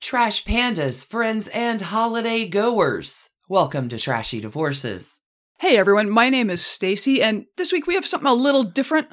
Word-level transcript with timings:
Trash 0.00 0.44
pandas, 0.44 1.04
friends, 1.04 1.48
and 1.48 1.80
holiday 1.80 2.46
goers. 2.46 3.30
Welcome 3.48 3.88
to 3.88 3.98
Trashy 3.98 4.40
Divorces. 4.40 5.18
Hey 5.58 5.78
everyone, 5.78 6.10
my 6.10 6.28
name 6.28 6.50
is 6.50 6.64
Stacy, 6.64 7.22
and 7.22 7.46
this 7.56 7.72
week 7.72 7.86
we 7.86 7.94
have 7.94 8.06
something 8.06 8.28
a 8.28 8.34
little 8.34 8.62
different. 8.62 9.08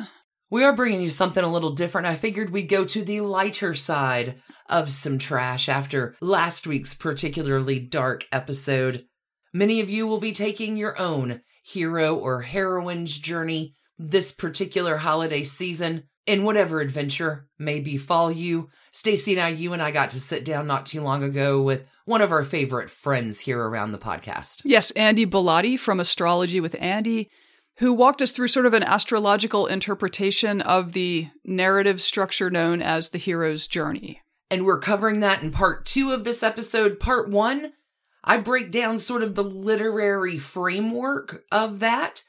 We 0.51 0.63
are 0.63 0.75
bringing 0.75 1.01
you 1.01 1.09
something 1.09 1.43
a 1.43 1.51
little 1.51 1.71
different. 1.71 2.05
I 2.05 2.15
figured 2.15 2.49
we'd 2.51 2.67
go 2.67 2.83
to 2.85 3.01
the 3.01 3.21
lighter 3.21 3.73
side 3.73 4.41
of 4.69 4.91
some 4.91 5.17
trash 5.17 5.67
after 5.69 6.15
last 6.21 6.67
week's 6.67 6.93
particularly 6.93 7.79
dark 7.79 8.27
episode. 8.31 9.05
Many 9.53 9.79
of 9.79 9.89
you 9.89 10.05
will 10.05 10.19
be 10.19 10.33
taking 10.33 10.77
your 10.77 10.99
own 10.99 11.41
hero 11.63 12.13
or 12.13 12.41
heroine's 12.41 13.17
journey 13.17 13.73
this 13.97 14.31
particular 14.31 14.97
holiday 14.97 15.43
season 15.43 16.03
in 16.25 16.43
whatever 16.43 16.81
adventure 16.81 17.47
may 17.59 17.79
befall 17.79 18.31
you. 18.31 18.69
Stacy 18.91 19.33
and 19.33 19.41
I, 19.41 19.49
you 19.49 19.73
and 19.73 19.81
I 19.81 19.91
got 19.91 20.11
to 20.11 20.19
sit 20.19 20.45
down 20.45 20.67
not 20.67 20.85
too 20.85 21.01
long 21.01 21.23
ago 21.23 21.61
with 21.61 21.83
one 22.05 22.21
of 22.21 22.31
our 22.31 22.43
favorite 22.43 22.89
friends 22.89 23.39
here 23.39 23.59
around 23.59 23.91
the 23.91 23.97
podcast. 23.97 24.61
Yes, 24.63 24.91
Andy 24.91 25.25
Bellatti 25.25 25.77
from 25.79 25.99
Astrology 25.99 26.59
with 26.59 26.75
Andy, 26.79 27.29
who 27.77 27.93
walked 27.93 28.21
us 28.21 28.31
through 28.31 28.49
sort 28.49 28.65
of 28.65 28.73
an 28.73 28.83
astrological 28.83 29.65
interpretation 29.65 30.61
of 30.61 30.93
the 30.93 31.29
narrative 31.43 32.01
structure 32.01 32.49
known 32.49 32.81
as 32.81 33.09
the 33.09 33.17
hero's 33.17 33.67
journey. 33.67 34.21
And 34.51 34.65
we're 34.65 34.79
covering 34.79 35.21
that 35.21 35.41
in 35.41 35.51
part 35.51 35.85
two 35.85 36.11
of 36.11 36.23
this 36.23 36.43
episode. 36.43 36.99
Part 36.99 37.29
one, 37.29 37.73
I 38.23 38.37
break 38.37 38.71
down 38.71 38.99
sort 38.99 39.23
of 39.23 39.33
the 39.33 39.43
literary 39.43 40.37
framework 40.37 41.43
of 41.51 41.79
that. 41.79 42.23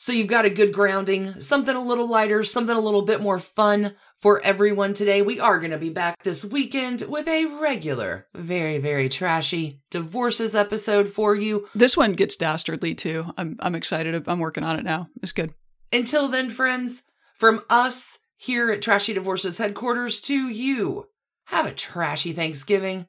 So 0.00 0.12
you've 0.12 0.28
got 0.28 0.44
a 0.44 0.50
good 0.50 0.72
grounding, 0.72 1.40
something 1.40 1.74
a 1.74 1.82
little 1.82 2.08
lighter, 2.08 2.44
something 2.44 2.74
a 2.74 2.80
little 2.80 3.02
bit 3.02 3.20
more 3.20 3.40
fun 3.40 3.96
for 4.20 4.40
everyone 4.42 4.94
today. 4.94 5.22
We 5.22 5.40
are 5.40 5.58
going 5.58 5.72
to 5.72 5.76
be 5.76 5.90
back 5.90 6.22
this 6.22 6.44
weekend 6.44 7.02
with 7.02 7.26
a 7.26 7.46
regular, 7.46 8.28
very, 8.32 8.78
very 8.78 9.08
trashy 9.08 9.82
divorces 9.90 10.54
episode 10.54 11.08
for 11.08 11.34
you. 11.34 11.66
This 11.74 11.96
one 11.96 12.12
gets 12.12 12.36
dastardly 12.36 12.94
too. 12.94 13.26
I'm 13.36 13.56
I'm 13.58 13.74
excited. 13.74 14.28
I'm 14.28 14.38
working 14.38 14.62
on 14.62 14.78
it 14.78 14.84
now. 14.84 15.08
It's 15.20 15.32
good. 15.32 15.52
Until 15.92 16.28
then, 16.28 16.50
friends, 16.50 17.02
from 17.34 17.62
us 17.68 18.20
here 18.36 18.70
at 18.70 18.82
Trashy 18.82 19.14
Divorces 19.14 19.58
headquarters 19.58 20.20
to 20.22 20.48
you, 20.48 21.06
have 21.46 21.66
a 21.66 21.74
trashy 21.74 22.32
Thanksgiving. 22.32 23.06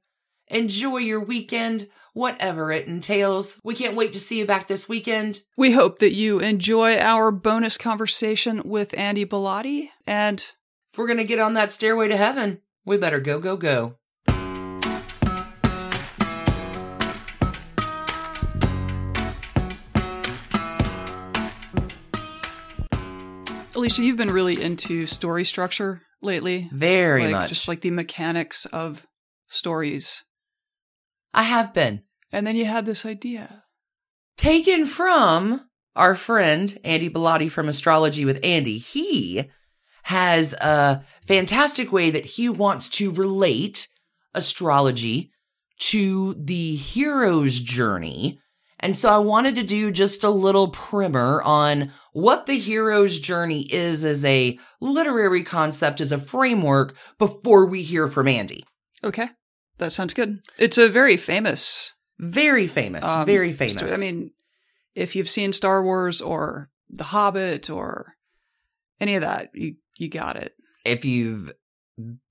Enjoy 0.48 0.98
your 0.98 1.24
weekend, 1.24 1.88
whatever 2.20 2.70
it 2.70 2.86
entails. 2.86 3.58
We 3.64 3.76
can't 3.76 3.96
wait 3.96 4.12
to 4.12 4.20
see 4.20 4.40
you 4.40 4.46
back 4.46 4.68
this 4.68 4.90
weekend. 4.90 5.42
We 5.56 5.72
hope 5.72 6.00
that 6.00 6.12
you 6.12 6.40
enjoy 6.40 6.98
our 6.98 7.32
bonus 7.32 7.78
conversation 7.78 8.62
with 8.66 8.94
Andy 8.98 9.26
Bellatti. 9.26 9.92
And 10.06 10.40
if 10.92 10.98
we're 10.98 11.08
going 11.08 11.16
to 11.20 11.24
get 11.24 11.40
on 11.40 11.54
that 11.54 11.72
stairway 11.72 12.10
to 12.10 12.18
heaven, 12.18 12.60
we 12.86 12.98
better 12.98 13.22
go, 13.22 13.40
go, 13.40 13.56
go. 13.56 13.96
Alicia, 23.76 24.04
you've 24.04 24.18
been 24.18 24.30
really 24.30 24.62
into 24.62 25.08
story 25.08 25.46
structure 25.46 26.02
lately. 26.22 26.68
Very 26.74 27.24
like, 27.24 27.32
much. 27.32 27.50
Just 27.50 27.70
like 27.70 27.80
the 27.80 27.92
mechanics 27.92 28.66
of 28.66 29.08
stories. 29.48 30.26
I 31.34 31.44
have 31.44 31.74
been. 31.74 32.02
And 32.32 32.46
then 32.46 32.56
you 32.56 32.66
had 32.66 32.86
this 32.86 33.06
idea. 33.06 33.64
Taken 34.38 34.86
from 34.86 35.68
our 35.96 36.16
friend 36.16 36.80
Andy 36.84 37.10
Bellatti 37.10 37.50
from 37.52 37.68
Astrology 37.68 38.26
with 38.26 38.40
Andy. 38.44 38.78
He 38.78 39.50
has 40.04 40.54
a 40.54 41.04
fantastic 41.26 41.92
way 41.92 42.10
that 42.10 42.26
he 42.26 42.50
wants 42.50 42.90
to 42.90 43.12
relate 43.12 43.88
astrology 44.34 45.32
to 45.80 46.36
the 46.38 46.76
hero's 46.76 47.60
journey. 47.60 48.40
And 48.80 48.96
so 48.96 49.10
I 49.10 49.18
wanted 49.18 49.56
to 49.56 49.64
do 49.64 49.92
just 49.92 50.24
a 50.24 50.30
little 50.30 50.70
primer 50.70 51.42
on 51.42 51.92
what 52.14 52.46
the 52.46 52.58
hero's 52.58 53.20
journey 53.20 53.62
is 53.72 54.06
as 54.06 54.24
a 54.24 54.58
literary 54.80 55.44
concept, 55.44 56.00
as 56.02 56.12
a 56.12 56.18
framework 56.18 56.96
before 57.18 57.66
we 57.66 57.82
hear 57.82 58.08
from 58.08 58.28
Andy. 58.28 58.64
Okay. 59.04 59.30
That 59.78 59.92
sounds 59.92 60.14
good. 60.14 60.40
It's 60.58 60.78
a 60.78 60.90
very 60.90 61.18
famous, 61.18 61.94
very 62.20 62.68
famous, 62.68 63.06
um, 63.06 63.26
very 63.26 63.52
famous. 63.52 63.94
I 63.94 63.98
mean, 63.98 64.32
if 64.94 65.16
you've 65.16 65.30
seen 65.30 65.54
Star 65.54 65.84
Wars 65.84 66.22
or 66.22 66.70
The 66.90 67.06
Hobbit 67.06 67.70
or 67.70 68.16
any 69.00 69.16
of 69.16 69.22
that, 69.22 69.52
you 69.54 69.76
you 69.98 70.10
got 70.10 70.36
it. 70.36 70.54
If 70.86 71.06
you've 71.06 71.52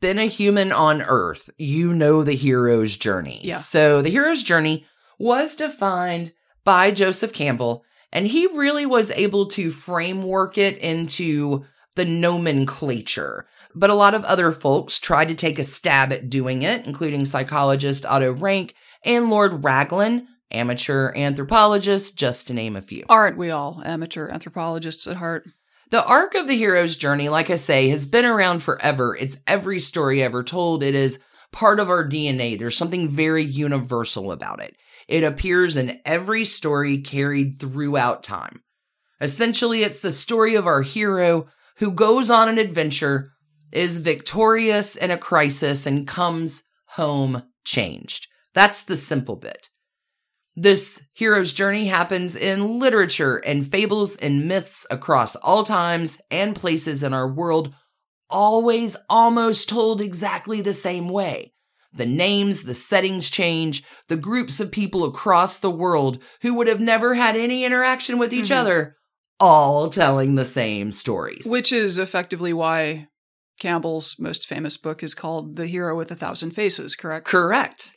been 0.01 0.19
a 0.19 0.27
human 0.27 0.73
on 0.73 1.03
Earth, 1.03 1.51
you 1.59 1.93
know 1.95 2.23
the 2.23 2.35
hero's 2.35 2.97
journey. 2.97 3.41
Yeah. 3.43 3.59
So 3.59 4.03
the 4.03 4.11
hero's 4.11 4.43
journey 4.43 4.87
was 5.19 5.57
defined 5.57 6.33
by 6.65 6.91
Joseph 6.91 7.33
Campbell, 7.33 7.85
and 8.13 8.27
he 8.27 8.47
really 8.49 8.87
was 8.87 9.11
able 9.13 9.47
to 9.49 9.71
framework 9.71 10.59
it 10.59 10.79
into 10.79 11.65
the 11.97 12.05
nomenclature 12.05 13.47
but 13.75 13.91
a 13.91 13.95
lot 13.95 14.15
of 14.15 14.25
other 14.25 14.51
folks 14.51 14.99
tried 14.99 15.29
to 15.29 15.35
take 15.35 15.59
a 15.59 15.65
stab 15.65 16.13
at 16.13 16.29
doing 16.29 16.63
it, 16.63 16.87
including 16.87 17.25
psychologist 17.25 18.05
Otto 18.05 18.33
Rank 18.33 18.75
and 19.05 19.31
Lord 19.31 19.65
Raglan, 19.65 20.29
amateur 20.51 21.13
anthropologist, 21.15 22.17
just 22.17 22.47
to 22.47 22.55
name 22.55 22.77
a 22.77 22.83
few. 22.83 23.05
Aren't 23.09 23.39
we 23.39 23.51
all 23.51 23.83
amateur 23.85 24.29
anthropologists 24.29 25.07
at 25.07 25.17
heart? 25.17 25.49
The 25.91 26.05
arc 26.05 26.35
of 26.35 26.47
the 26.47 26.57
hero's 26.57 26.97
journey, 26.97 27.29
like 27.29 27.49
I 27.49 27.57
say, 27.57 27.89
has 27.89 28.07
been 28.07 28.27
around 28.27 28.63
forever. 28.63 29.17
It's 29.17 29.39
every 29.47 29.81
story 29.81 30.23
ever 30.23 30.45
told. 30.45 30.83
It 30.83 30.95
is 30.95 31.19
part 31.51 31.81
of 31.81 31.89
our 31.89 32.07
DNA. 32.07 32.59
There's 32.59 32.77
something 32.77 33.09
very 33.09 33.45
universal 33.45 34.31
about 34.31 34.61
it. 34.61 34.77
It 35.07 35.25
appears 35.25 35.77
in 35.77 36.01
every 36.05 36.45
story 36.45 36.99
carried 36.99 37.59
throughout 37.59 38.23
time. 38.23 38.63
Essentially, 39.21 39.83
it's 39.83 40.01
the 40.01 40.13
story 40.13 40.55
of 40.55 40.67
our 40.67 40.83
hero 40.83 41.49
who 41.77 41.91
goes 41.91 42.31
on 42.31 42.49
an 42.49 42.59
adventure 42.59 43.33
is 43.73 43.99
victorious 43.99 44.97
in 44.97 45.11
a 45.11 45.19
crisis 45.19 45.87
and 45.87 46.07
comes 46.07 46.63
home 46.87 47.43
changed. 47.65 48.28
That's 48.55 48.83
the 48.83 48.97
simple 48.97 49.37
bit. 49.37 49.69
This 50.57 51.01
hero's 51.15 51.53
journey 51.53 51.87
happens 51.87 52.35
in 52.35 52.81
literature 52.81 53.37
and 53.37 53.71
fables 53.71 54.17
and 54.17 54.49
myths 54.49 54.85
across 54.91 55.37
all 55.37 55.63
times 55.63 56.19
and 56.33 56.57
places 56.57 57.05
in 57.05 57.15
our 57.15 57.33
world, 57.33 57.73
always 58.29 58.97
almost 59.09 59.69
told 59.69 60.01
exactly 60.01 60.61
the 60.61 60.75
same 60.75 61.09
way. 61.09 61.53
The 61.93 62.07
names, 62.07 62.65
the 62.65 62.75
settings 62.75 63.31
change, 63.31 63.85
the 64.09 64.17
groups 64.17 64.59
of 64.59 64.73
people 64.73 65.05
across 65.05 65.59
the 65.59 65.71
world 65.71 66.21
who 66.43 66.55
would 66.55 66.67
have 66.67 66.81
never 66.81 67.15
had 67.15 67.37
any 67.37 67.65
interaction 67.65 68.19
with 68.19 68.33
each 68.33 68.47
mm-hmm. 68.47 68.59
other, 68.59 68.97
all 69.39 69.89
telling 69.89 70.35
the 70.35 70.45
same 70.45 70.91
stories. 70.91 71.47
Which 71.47 71.73
is 71.73 71.99
effectively 71.99 72.53
why 72.53 73.07
Campbell's 73.61 74.17
most 74.19 74.47
famous 74.49 74.77
book 74.77 75.03
is 75.03 75.15
called 75.15 75.57
The 75.57 75.67
Hero 75.67 75.97
with 75.97 76.11
a 76.11 76.17
Thousand 76.17 76.51
Faces, 76.51 76.97
correct? 76.97 77.27
Correct. 77.27 77.95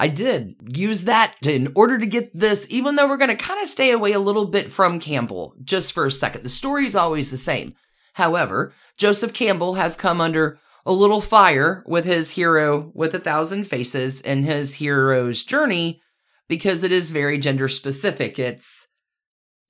I 0.00 0.08
did 0.08 0.56
use 0.66 1.02
that 1.02 1.34
in 1.46 1.72
order 1.74 1.98
to 1.98 2.06
get 2.06 2.30
this, 2.32 2.66
even 2.70 2.96
though 2.96 3.06
we're 3.06 3.18
going 3.18 3.36
to 3.36 3.36
kind 3.36 3.62
of 3.62 3.68
stay 3.68 3.90
away 3.90 4.12
a 4.12 4.18
little 4.18 4.46
bit 4.46 4.72
from 4.72 4.98
Campbell 4.98 5.54
just 5.62 5.92
for 5.92 6.06
a 6.06 6.10
second. 6.10 6.42
The 6.42 6.48
story 6.48 6.86
is 6.86 6.96
always 6.96 7.30
the 7.30 7.36
same. 7.36 7.74
However, 8.14 8.72
Joseph 8.96 9.34
Campbell 9.34 9.74
has 9.74 9.98
come 9.98 10.18
under 10.18 10.58
a 10.86 10.92
little 10.92 11.20
fire 11.20 11.84
with 11.86 12.06
his 12.06 12.30
hero 12.30 12.90
with 12.94 13.14
a 13.14 13.18
thousand 13.18 13.64
faces 13.64 14.22
and 14.22 14.46
his 14.46 14.76
hero's 14.76 15.44
journey 15.44 16.00
because 16.48 16.82
it 16.82 16.92
is 16.92 17.10
very 17.10 17.36
gender 17.36 17.68
specific. 17.68 18.38
It's 18.38 18.88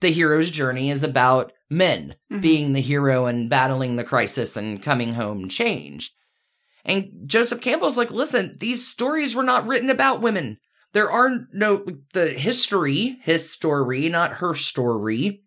the 0.01 0.11
hero's 0.11 0.53
journey 0.53 0.93
is 0.93 1.03
about 1.03 1.53
men 1.69 2.15
mm-hmm. 2.31 2.41
being 2.41 2.73
the 2.73 2.81
hero 2.81 3.27
and 3.27 3.51
battling 3.51 3.97
the 3.97 4.05
crisis 4.05 4.57
and 4.57 4.81
coming 4.81 5.15
home 5.15 5.49
changed. 5.49 6.13
And 6.85 7.11
Joseph 7.27 7.61
Campbell's 7.61 7.97
like, 7.97 8.11
listen, 8.11 8.57
these 8.59 8.87
stories 8.87 9.35
were 9.35 9.43
not 9.43 9.67
written 9.67 9.91
about 9.91 10.23
women. 10.23 10.59
There 10.93 11.11
are 11.11 11.47
no, 11.53 11.85
the 12.15 12.29
history, 12.31 13.19
his 13.23 13.51
story, 13.51 14.09
not 14.09 14.35
her 14.35 14.55
story. 14.55 15.43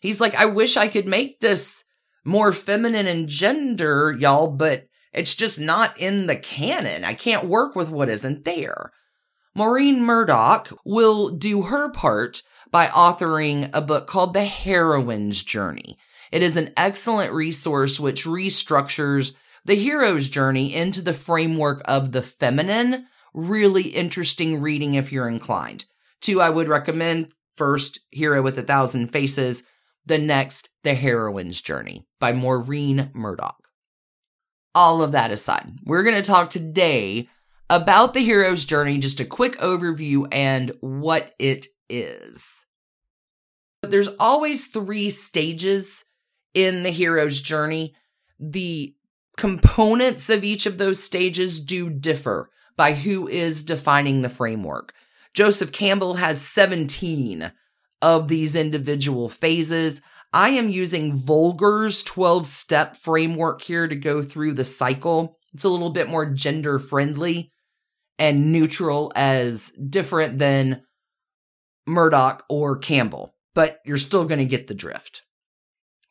He's 0.00 0.20
like, 0.20 0.34
I 0.34 0.44
wish 0.44 0.76
I 0.76 0.88
could 0.88 1.08
make 1.08 1.40
this 1.40 1.84
more 2.24 2.52
feminine 2.52 3.06
in 3.06 3.28
gender, 3.28 4.14
y'all, 4.18 4.48
but 4.50 4.84
It's 5.12 5.34
just 5.34 5.60
not 5.60 5.98
in 5.98 6.26
the 6.26 6.36
canon. 6.36 7.04
I 7.04 7.14
can't 7.14 7.46
work 7.46 7.74
with 7.74 7.88
what 7.88 8.08
isn't 8.08 8.44
there. 8.44 8.92
Maureen 9.54 10.04
Murdock 10.04 10.72
will 10.84 11.30
do 11.30 11.62
her 11.62 11.90
part 11.90 12.42
by 12.70 12.86
authoring 12.86 13.70
a 13.72 13.80
book 13.80 14.06
called 14.06 14.34
The 14.34 14.44
Heroine's 14.44 15.42
Journey. 15.42 15.98
It 16.30 16.42
is 16.42 16.56
an 16.56 16.72
excellent 16.76 17.32
resource 17.32 17.98
which 17.98 18.26
restructures 18.26 19.32
the 19.64 19.74
hero's 19.74 20.28
journey 20.28 20.74
into 20.74 21.02
the 21.02 21.14
framework 21.14 21.82
of 21.84 22.12
the 22.12 22.22
feminine. 22.22 23.06
Really 23.34 23.88
interesting 23.88 24.60
reading 24.60 24.94
if 24.94 25.12
you're 25.12 25.28
inclined. 25.28 25.84
Two, 26.20 26.40
I 26.40 26.50
would 26.50 26.68
recommend 26.68 27.32
first, 27.56 28.00
Hero 28.10 28.40
with 28.42 28.58
a 28.58 28.62
Thousand 28.62 29.08
Faces, 29.08 29.62
the 30.06 30.18
next, 30.18 30.70
The 30.84 30.94
Heroine's 30.94 31.60
Journey 31.60 32.06
by 32.18 32.32
Maureen 32.32 33.10
Murdock. 33.14 33.68
All 34.74 35.02
of 35.02 35.12
that 35.12 35.30
aside, 35.30 35.72
we're 35.84 36.04
going 36.04 36.16
to 36.16 36.22
talk 36.22 36.50
today 36.50 37.28
about 37.68 38.14
the 38.14 38.20
hero's 38.20 38.64
journey, 38.64 38.98
just 38.98 39.20
a 39.20 39.24
quick 39.24 39.58
overview 39.58 40.26
and 40.32 40.72
what 40.80 41.34
it 41.38 41.66
is. 41.90 42.64
There's 43.82 44.08
always 44.18 44.66
three 44.66 45.10
stages 45.10 46.04
in 46.54 46.82
the 46.82 46.90
hero's 46.90 47.40
journey. 47.40 47.94
The 48.40 48.94
components 49.38 50.28
of 50.28 50.44
each 50.44 50.66
of 50.66 50.76
those 50.76 51.02
stages 51.02 51.60
do 51.60 51.88
differ 51.88 52.50
by 52.76 52.92
who 52.92 53.26
is 53.26 53.62
defining 53.62 54.20
the 54.20 54.28
framework. 54.28 54.92
Joseph 55.32 55.72
Campbell 55.72 56.14
has 56.14 56.42
17 56.42 57.50
of 58.02 58.28
these 58.28 58.56
individual 58.56 59.28
phases. 59.28 60.02
I 60.32 60.50
am 60.50 60.68
using 60.68 61.16
Vogler's 61.16 62.02
12 62.02 62.46
step 62.46 62.96
framework 62.96 63.62
here 63.62 63.88
to 63.88 63.96
go 63.96 64.22
through 64.22 64.54
the 64.54 64.64
cycle. 64.64 65.38
It's 65.54 65.64
a 65.64 65.68
little 65.68 65.90
bit 65.90 66.08
more 66.08 66.26
gender 66.26 66.78
friendly 66.78 67.52
and 68.18 68.52
neutral 68.52 69.12
as 69.14 69.70
different 69.88 70.38
than 70.38 70.82
Murdock 71.86 72.44
or 72.50 72.76
Campbell, 72.76 73.34
but 73.54 73.78
you're 73.84 73.96
still 73.96 74.24
going 74.24 74.40
to 74.40 74.44
get 74.44 74.66
the 74.66 74.74
drift. 74.74 75.22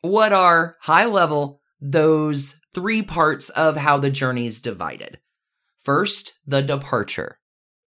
What 0.00 0.32
are 0.32 0.76
high 0.80 1.04
level 1.04 1.60
those 1.80 2.56
three 2.74 3.02
parts 3.02 3.48
of 3.50 3.76
how 3.76 3.98
the 3.98 4.10
journey 4.10 4.46
is 4.46 4.60
divided? 4.60 5.18
First, 5.82 6.34
the 6.46 6.62
departure. 6.62 7.38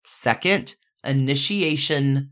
Second, 0.06 0.76
initiation. 1.04 2.32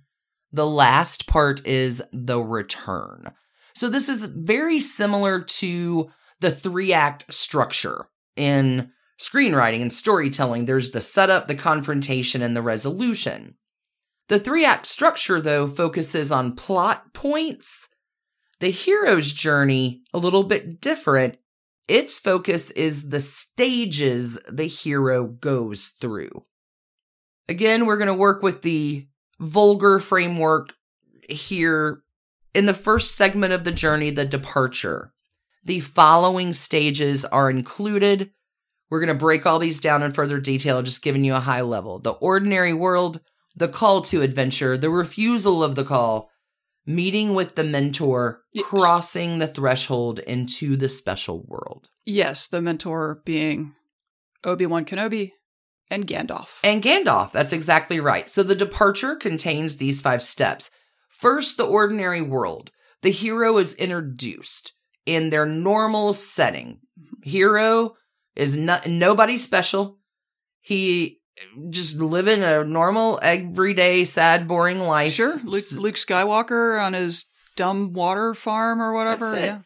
The 0.52 0.68
last 0.68 1.26
part 1.28 1.66
is 1.66 2.02
the 2.12 2.40
return. 2.40 3.32
So 3.76 3.90
this 3.90 4.08
is 4.08 4.26
very 4.26 4.80
similar 4.80 5.42
to 5.42 6.12
the 6.40 6.52
three 6.52 6.94
act 6.94 7.34
structure 7.34 8.08
in 8.36 8.92
screenwriting 9.20 9.82
and 9.82 9.94
storytelling, 9.94 10.66
there's 10.66 10.92
the 10.92 11.02
setup, 11.02 11.48
the 11.48 11.56
confrontation, 11.56 12.42
and 12.42 12.56
the 12.56 12.62
resolution. 12.62 13.56
The 14.30 14.40
three 14.40 14.66
act 14.66 14.86
structure, 14.86 15.42
though, 15.42 15.68
focuses 15.68 16.32
on 16.32 16.56
plot 16.56 17.14
points. 17.14 17.90
The 18.60 18.70
hero's 18.70 19.34
journey, 19.34 20.04
a 20.14 20.18
little 20.18 20.44
bit 20.44 20.82
different. 20.82 21.38
Its 21.88 22.18
focus 22.18 22.72
is 22.72 23.10
the 23.10 23.20
stages 23.20 24.38
the 24.50 24.66
hero 24.66 25.26
goes 25.26 25.94
through. 26.00 26.46
Again, 27.50 27.86
we're 27.86 27.98
going 27.98 28.08
to 28.08 28.14
work 28.14 28.42
with 28.42 28.62
the 28.62 29.08
Vogler 29.40 30.00
framework 30.00 30.74
here. 31.28 32.04
In 32.54 32.66
the 32.68 32.74
first 32.74 33.16
segment 33.16 33.52
of 33.52 33.64
the 33.64 33.72
journey, 33.72 34.12
the 34.12 34.26
departure, 34.26 35.14
the 35.64 35.80
following 35.80 36.54
stages 36.54 37.26
are 37.26 37.50
included 37.50 38.32
we're 38.94 39.00
going 39.00 39.08
to 39.08 39.16
break 39.16 39.48
all 39.48 39.58
these 39.58 39.82
down 39.82 40.04
in 40.04 40.12
further 40.12 40.40
detail, 40.40 40.84
just 40.84 41.02
giving 41.02 41.24
you 41.24 41.34
a 41.34 41.40
high 41.40 41.62
level. 41.62 41.98
The 41.98 42.12
ordinary 42.12 42.76
world, 42.76 43.22
the 43.56 43.68
call 43.68 44.04
to 44.04 44.22
adventure, 44.22 44.78
the 44.78 44.92
refusal 44.92 45.64
of 45.64 45.74
the 45.74 45.84
call, 45.84 46.30
meeting 46.86 47.34
with 47.34 47.56
the 47.56 47.64
mentor, 47.64 48.42
crossing 48.64 49.38
the 49.40 49.48
threshold 49.48 50.20
into 50.20 50.76
the 50.76 50.90
special 50.90 51.44
world. 51.48 51.90
Yes, 52.06 52.48
the 52.48 52.62
mentor 52.62 53.22
being 53.26 53.74
Obi 54.44 54.66
Wan 54.66 54.86
Kenobi 54.86 55.32
and 55.90 56.08
Gandalf. 56.08 56.60
And 56.64 56.84
Gandalf, 56.84 57.32
that's 57.32 57.54
exactly 57.54 58.00
right. 58.00 58.28
So 58.28 58.44
the 58.44 58.56
departure 58.56 59.16
contains 59.16 59.78
these 59.78 60.02
five 60.02 60.22
steps. 60.22 60.70
First, 61.08 61.58
the 61.58 61.66
ordinary 61.66 62.22
world. 62.22 62.72
The 63.02 63.12
hero 63.12 63.58
is 63.58 63.76
introduced 63.76 64.74
in 65.06 65.30
their 65.30 65.46
normal 65.46 66.14
setting. 66.14 66.80
Mm-hmm. 67.00 67.30
Hero 67.30 67.96
is 68.36 68.58
not 68.58 68.88
nobody 68.88 69.38
special. 69.38 70.00
He 70.62 71.22
just 71.70 71.96
living 71.96 72.44
a 72.44 72.64
normal, 72.64 73.20
everyday, 73.22 74.06
sad, 74.06 74.48
boring 74.48 74.80
life. 74.80 75.14
Sure, 75.14 75.40
Luke, 75.44 75.72
Luke 75.72 75.96
Skywalker 75.96 76.82
on 76.82 76.94
his 76.94 77.26
dumb 77.56 77.94
water 77.94 78.34
farm 78.34 78.82
or 78.82 78.94
whatever. 78.94 79.36
Yeah. 79.36 79.60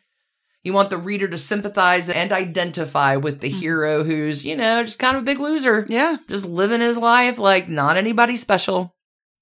You 0.64 0.74
want 0.74 0.90
the 0.90 0.98
reader 0.98 1.28
to 1.30 1.38
sympathize 1.38 2.10
and 2.10 2.34
identify 2.34 3.16
with 3.16 3.40
the 3.40 3.50
mm-hmm. 3.50 3.60
hero 3.60 4.04
who's, 4.04 4.44
you 4.44 4.56
know, 4.56 4.84
just 4.84 5.00
kind 5.00 5.16
of 5.16 5.24
a 5.24 5.26
big 5.26 5.40
loser. 5.40 5.86
Yeah. 5.88 6.18
Just 6.28 6.46
living 6.46 6.82
his 6.82 6.98
life 6.98 7.38
like 7.38 7.70
not 7.70 7.96
anybody 7.96 8.36
special. 8.36 8.94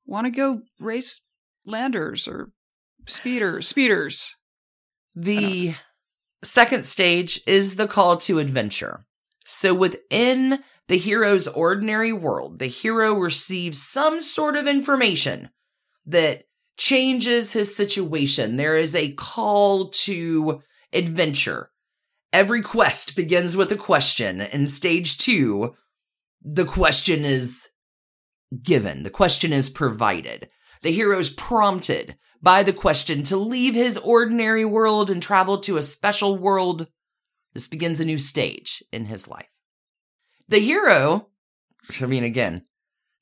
Want 0.05 0.25
to 0.25 0.31
go 0.31 0.61
race 0.79 1.21
landers 1.65 2.27
or 2.27 2.51
speeders? 3.07 3.67
Speeders. 3.67 4.35
The 5.15 5.73
second 6.43 6.85
stage 6.85 7.41
is 7.47 7.75
the 7.75 7.87
call 7.87 8.17
to 8.17 8.37
adventure. 8.37 9.05
So 9.45 9.73
within 9.75 10.63
the 10.87 10.97
hero's 10.97 11.47
ordinary 11.47 12.11
world, 12.11 12.59
the 12.59 12.67
hero 12.67 13.13
receives 13.13 13.81
some 13.81 14.21
sort 14.21 14.55
of 14.55 14.67
information 14.67 15.51
that 16.07 16.43
changes 16.77 17.53
his 17.53 17.75
situation. 17.75 18.57
There 18.57 18.75
is 18.75 18.95
a 18.95 19.13
call 19.13 19.89
to 19.89 20.61
adventure. 20.91 21.71
Every 22.33 22.61
quest 22.61 23.15
begins 23.15 23.55
with 23.55 23.71
a 23.71 23.77
question. 23.77 24.41
In 24.41 24.67
stage 24.67 25.17
two, 25.19 25.75
the 26.43 26.65
question 26.65 27.23
is 27.23 27.69
given, 28.61 29.03
the 29.03 29.09
question 29.09 29.53
is 29.53 29.69
provided. 29.69 30.49
The 30.81 30.91
hero 30.91 31.19
is 31.19 31.29
prompted 31.29 32.17
by 32.41 32.63
the 32.63 32.73
question 32.73 33.23
to 33.23 33.37
leave 33.37 33.73
his 33.73 33.97
ordinary 33.97 34.65
world 34.65 35.09
and 35.09 35.21
travel 35.21 35.59
to 35.59 35.77
a 35.77 35.83
special 35.83 36.37
world 36.37 36.87
this 37.55 37.67
begins 37.67 37.99
a 37.99 38.05
new 38.05 38.19
stage 38.19 38.83
in 38.91 39.05
his 39.05 39.27
life. 39.27 39.49
The 40.47 40.59
hero, 40.59 41.29
I 41.99 42.05
mean, 42.05 42.23
again, 42.23 42.65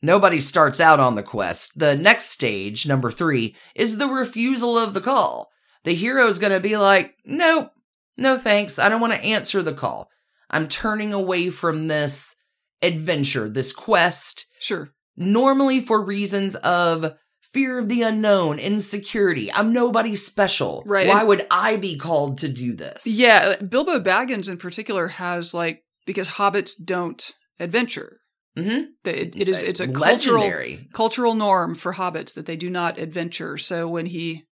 nobody 0.02 0.42
starts 0.42 0.82
out 0.82 1.00
on 1.00 1.16
the 1.16 1.24
quest. 1.24 1.80
The 1.80 1.96
next 1.96 2.32
stage, 2.32 2.86
number 2.86 3.12
three, 3.12 3.56
is 3.76 3.98
the 3.98 4.08
refusal 4.08 4.78
of 4.78 4.94
the 4.94 5.02
call. 5.02 5.52
The 5.86 5.94
hero 5.94 6.28
is 6.28 6.40
going 6.40 6.52
to 6.52 6.60
be 6.60 6.76
like, 6.76 7.16
nope, 7.24 7.72
no 8.18 8.38
thanks. 8.38 8.80
I 8.80 8.90
don't 8.90 9.00
want 9.00 9.14
to 9.14 9.24
answer 9.24 9.62
the 9.62 9.74
call. 9.74 10.10
I'm 10.50 10.68
turning 10.68 11.14
away 11.14 11.50
from 11.50 11.88
this 11.88 12.36
adventure, 12.82 13.48
this 13.50 13.72
quest. 13.72 14.46
Sure. 14.60 14.90
Normally 15.16 15.80
for 15.80 16.04
reasons 16.04 16.56
of 16.56 17.14
fear 17.54 17.80
of 17.80 17.88
the 17.88 18.02
unknown, 18.02 18.60
insecurity. 18.60 19.54
I'm 19.54 19.72
nobody 19.72 20.16
special. 20.16 20.84
Right. 20.86 21.08
Why 21.08 21.24
would 21.24 21.46
I 21.52 21.78
be 21.78 21.96
called 21.96 22.40
to 22.40 22.50
do 22.50 22.76
this? 22.76 23.06
Yeah, 23.06 23.56
Bilbo 23.58 24.00
Baggins 24.00 24.50
in 24.50 24.58
particular 24.58 25.08
has 25.08 25.54
like 25.54 25.84
because 26.06 26.30
hobbits 26.30 26.72
don't 26.84 27.32
adventure. 27.60 28.20
Mm-hmm. 28.58 29.10
It, 29.10 29.36
it 29.36 29.50
is 29.50 29.64
it's 29.64 29.80
a 29.80 29.88
Legendary. 29.88 30.76
cultural 30.76 30.88
cultural 30.94 31.34
norm 31.34 31.76
for 31.76 31.94
hobbits 31.94 32.34
that 32.36 32.46
they 32.46 32.56
do 32.56 32.70
not 32.70 33.00
adventure. 33.00 33.58
So 33.58 33.88
when 33.88 34.08
he, 34.08 34.44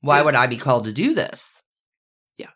why 0.00 0.22
would 0.22 0.34
I 0.34 0.46
be 0.46 0.56
called 0.56 0.84
to 0.86 0.92
do 0.92 1.14
this? 1.14 1.62
Yeah. 2.38 2.50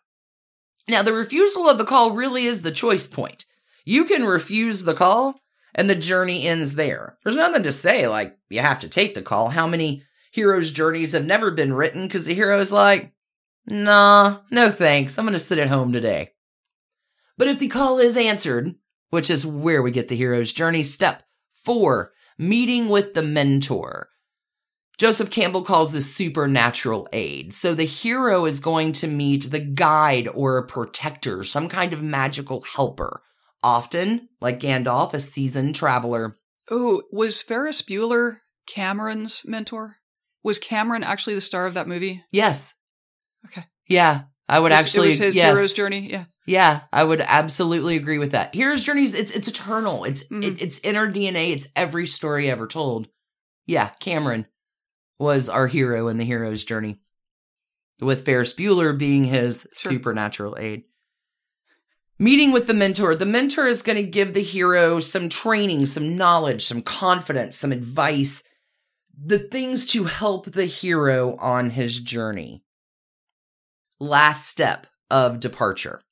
Now 0.89 1.01
the 1.01 1.13
refusal 1.13 1.69
of 1.69 1.77
the 1.77 1.85
call 1.85 2.11
really 2.11 2.45
is 2.45 2.61
the 2.61 2.71
choice 2.71 3.07
point. 3.07 3.45
You 3.85 4.03
can 4.05 4.23
refuse 4.23 4.83
the 4.83 4.93
call 4.93 5.39
and 5.73 5.89
the 5.89 5.95
journey 5.95 6.47
ends 6.47 6.75
there. 6.75 7.17
There's 7.23 7.35
nothing 7.35 7.63
to 7.63 7.71
say, 7.71 8.07
like, 8.07 8.37
you 8.49 8.59
have 8.59 8.79
to 8.81 8.89
take 8.89 9.13
the 9.15 9.21
call. 9.21 9.49
How 9.49 9.67
many 9.67 10.03
heroes' 10.31 10.71
journeys 10.71 11.11
have 11.11 11.25
never 11.25 11.51
been 11.51 11.73
written 11.73 12.07
because 12.07 12.25
the 12.25 12.33
hero 12.33 12.59
is 12.59 12.71
like, 12.71 13.13
nah, 13.65 14.39
no 14.49 14.69
thanks, 14.69 15.17
I'm 15.17 15.27
to 15.27 15.39
sit 15.39 15.59
at 15.59 15.69
home 15.69 15.91
today. 15.91 16.31
But 17.37 17.47
if 17.47 17.59
the 17.59 17.67
call 17.67 17.99
is 17.99 18.17
answered, 18.17 18.75
which 19.09 19.29
is 19.29 19.45
where 19.45 19.81
we 19.81 19.91
get 19.91 20.07
the 20.07 20.15
hero's 20.15 20.53
journey, 20.53 20.83
step 20.83 21.23
four, 21.63 22.13
meeting 22.37 22.89
with 22.89 23.13
the 23.13 23.23
mentor. 23.23 24.09
Joseph 24.97 25.31
Campbell 25.31 25.63
calls 25.63 25.93
this 25.93 26.13
supernatural 26.13 27.07
aid. 27.11 27.55
So 27.55 27.73
the 27.73 27.85
hero 27.85 28.45
is 28.45 28.59
going 28.59 28.93
to 28.93 29.07
meet 29.07 29.49
the 29.49 29.59
guide 29.59 30.27
or 30.27 30.57
a 30.57 30.67
protector, 30.67 31.43
some 31.43 31.69
kind 31.69 31.91
of 31.93 32.03
magical 32.03 32.61
helper 32.61 33.23
often, 33.63 34.29
like 34.39 34.59
Gandalf, 34.59 35.13
a 35.13 35.19
seasoned 35.19 35.75
traveler. 35.75 36.35
Oh, 36.69 37.03
was 37.11 37.41
Ferris 37.41 37.81
Bueller 37.81 38.37
Cameron's 38.67 39.41
mentor? 39.45 39.97
Was 40.43 40.59
Cameron 40.59 41.03
actually 41.03 41.35
the 41.35 41.41
star 41.41 41.65
of 41.67 41.73
that 41.75 41.87
movie? 41.87 42.23
Yes. 42.31 42.73
Okay. 43.45 43.65
Yeah, 43.87 44.23
I 44.47 44.59
would 44.59 44.71
it 44.71 44.75
was, 44.75 44.85
actually. 44.85 45.07
It 45.07 45.11
was 45.11 45.19
his 45.19 45.35
yes. 45.35 45.55
hero's 45.57 45.73
journey. 45.73 46.09
Yeah. 46.11 46.25
Yeah, 46.47 46.81
I 46.91 47.03
would 47.03 47.21
absolutely 47.21 47.95
agree 47.97 48.17
with 48.17 48.31
that. 48.31 48.55
Hero's 48.55 48.83
journeys, 48.83 49.13
it's 49.13 49.31
it's 49.31 49.47
eternal. 49.47 50.03
It's 50.05 50.23
Mhm. 50.25 50.43
it, 50.43 50.61
it's 50.61 50.77
in 50.79 50.95
our 50.95 51.07
DNA. 51.07 51.51
It's 51.51 51.67
every 51.75 52.07
story 52.07 52.49
ever 52.49 52.67
told. 52.67 53.07
Yeah, 53.67 53.89
Cameron 53.99 54.47
was 55.19 55.49
our 55.49 55.67
hero 55.67 56.07
in 56.07 56.17
the 56.17 56.25
hero's 56.25 56.63
journey, 56.63 56.99
with 57.99 58.25
Ferris 58.25 58.53
Bueller 58.55 58.97
being 58.97 59.25
his 59.25 59.67
Sure. 59.75 59.91
supernatural 59.91 60.57
aid. 60.57 60.83
Meeting 62.21 62.51
with 62.51 62.67
the 62.67 62.75
mentor. 62.75 63.15
The 63.15 63.25
mentor 63.25 63.65
is 63.67 63.81
going 63.81 63.95
to 63.95 64.03
give 64.03 64.35
the 64.35 64.43
hero 64.43 64.99
some 64.99 65.27
training, 65.27 65.87
some 65.87 66.15
knowledge, 66.15 66.63
some 66.63 66.83
confidence, 66.83 67.57
some 67.57 67.71
advice, 67.71 68.43
the 69.19 69.39
things 69.39 69.87
to 69.87 70.03
help 70.03 70.45
the 70.45 70.67
hero 70.67 71.35
on 71.37 71.71
his 71.71 71.99
journey. 71.99 72.63
Last 73.99 74.47
step 74.47 74.85
of 75.09 75.39
departure. 75.39 76.03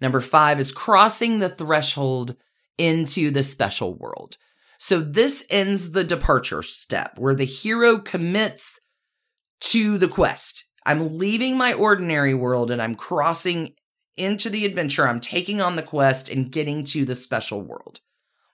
Number 0.00 0.20
five 0.20 0.58
is 0.58 0.72
crossing 0.72 1.38
the 1.38 1.48
threshold 1.48 2.34
into 2.76 3.30
the 3.30 3.44
special 3.44 3.94
world. 3.94 4.38
So 4.76 4.98
this 4.98 5.44
ends 5.48 5.92
the 5.92 6.02
departure 6.02 6.64
step 6.64 7.16
where 7.16 7.36
the 7.36 7.44
hero 7.44 8.00
commits 8.00 8.80
to 9.60 9.98
the 9.98 10.08
quest. 10.08 10.64
I'm 10.84 11.16
leaving 11.16 11.56
my 11.56 11.74
ordinary 11.74 12.34
world 12.34 12.72
and 12.72 12.82
I'm 12.82 12.96
crossing 12.96 13.74
into 14.18 14.50
the 14.50 14.64
adventure. 14.64 15.06
I'm 15.06 15.20
taking 15.20 15.60
on 15.60 15.76
the 15.76 15.82
quest 15.82 16.28
and 16.28 16.50
getting 16.50 16.84
to 16.86 17.04
the 17.04 17.14
special 17.14 17.60
world. 17.62 18.00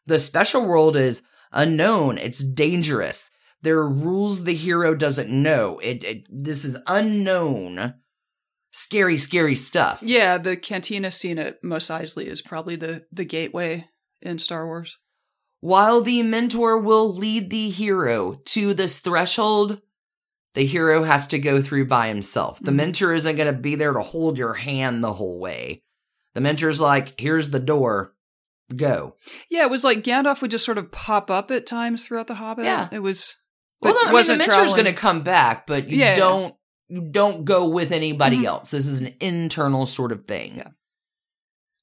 The 0.06 0.18
special 0.18 0.64
world 0.64 0.96
is 0.96 1.22
unknown, 1.52 2.18
it's 2.18 2.42
dangerous. 2.42 3.30
There 3.62 3.78
are 3.78 3.88
rules 3.88 4.44
the 4.44 4.54
hero 4.54 4.94
doesn't 4.94 5.30
know. 5.30 5.78
It, 5.78 6.04
it 6.04 6.26
this 6.30 6.66
is 6.66 6.76
unknown, 6.86 7.94
scary, 8.72 9.16
scary 9.16 9.56
stuff. 9.56 10.02
Yeah, 10.02 10.36
the 10.36 10.56
cantina 10.56 11.10
scene 11.10 11.38
at 11.38 11.64
Mos 11.64 11.88
Eisley 11.88 12.26
is 12.26 12.42
probably 12.42 12.76
the 12.76 13.06
the 13.10 13.24
gateway 13.24 13.88
in 14.20 14.38
Star 14.38 14.66
Wars. 14.66 14.98
While 15.60 16.02
the 16.02 16.22
mentor 16.22 16.78
will 16.78 17.14
lead 17.14 17.48
the 17.48 17.70
hero 17.70 18.34
to 18.46 18.74
this 18.74 19.00
threshold, 19.00 19.80
the 20.54 20.64
hero 20.66 21.02
has 21.02 21.26
to 21.28 21.38
go 21.38 21.60
through 21.60 21.86
by 21.86 22.08
himself. 22.08 22.60
The 22.60 22.70
Mhm. 22.70 22.76
mentor 22.76 23.14
isn't 23.14 23.36
going 23.36 23.52
to 23.52 23.58
be 23.60 23.74
there 23.74 23.92
to 23.92 24.02
hold 24.02 24.38
your 24.38 24.54
hand 24.54 25.02
the 25.02 25.12
whole 25.12 25.38
way. 25.38 25.82
The 26.34 26.40
mentor's 26.40 26.80
like, 26.80 27.18
here's 27.20 27.50
the 27.50 27.58
door, 27.60 28.14
go. 28.74 29.16
Yeah, 29.50 29.62
it 29.64 29.70
was 29.70 29.84
like 29.84 30.02
Gandalf 30.02 30.42
would 30.42 30.50
just 30.50 30.64
sort 30.64 30.78
of 30.78 30.90
pop 30.90 31.30
up 31.30 31.50
at 31.50 31.66
times 31.66 32.06
throughout 32.06 32.26
the 32.28 32.34
Hobbit. 32.36 32.64
Yeah. 32.64 32.88
it 32.92 33.00
was. 33.00 33.36
Well, 33.80 33.94
no, 33.94 34.00
I 34.10 34.12
mean, 34.12 34.26
the 34.26 34.36
mentor's 34.38 34.72
going 34.72 34.86
to 34.86 34.92
come 34.94 35.22
back, 35.22 35.66
but 35.66 35.88
you 35.88 35.98
Yeah. 35.98 36.14
don't 36.14 36.54
you 36.88 37.00
don't 37.00 37.46
go 37.46 37.66
with 37.66 37.92
anybody 37.92 38.40
Mhm. 38.40 38.44
else. 38.44 38.70
This 38.70 38.86
is 38.86 39.00
an 39.00 39.14
internal 39.18 39.86
sort 39.86 40.12
of 40.12 40.22
thing. 40.22 40.56
Yeah. 40.58 40.68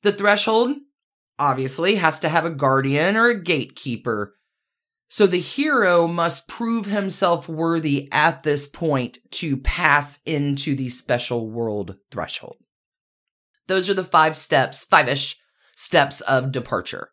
The 0.03 0.11
threshold 0.11 0.75
obviously 1.39 1.95
has 1.95 2.19
to 2.19 2.29
have 2.29 2.45
a 2.45 2.51
guardian 2.51 3.17
or 3.17 3.27
a 3.27 3.41
gatekeeper. 3.41 4.35
So 5.13 5.27
the 5.27 5.41
hero 5.41 6.07
must 6.07 6.47
prove 6.47 6.85
himself 6.85 7.49
worthy 7.49 8.07
at 8.13 8.43
this 8.43 8.65
point 8.65 9.17
to 9.31 9.57
pass 9.57 10.19
into 10.25 10.73
the 10.73 10.87
special 10.87 11.49
world 11.49 11.97
threshold. 12.09 12.55
Those 13.67 13.89
are 13.89 13.93
the 13.93 14.05
five 14.05 14.37
steps, 14.37 14.85
five 14.85 15.09
ish 15.09 15.35
steps 15.75 16.21
of 16.21 16.53
departure. 16.53 17.09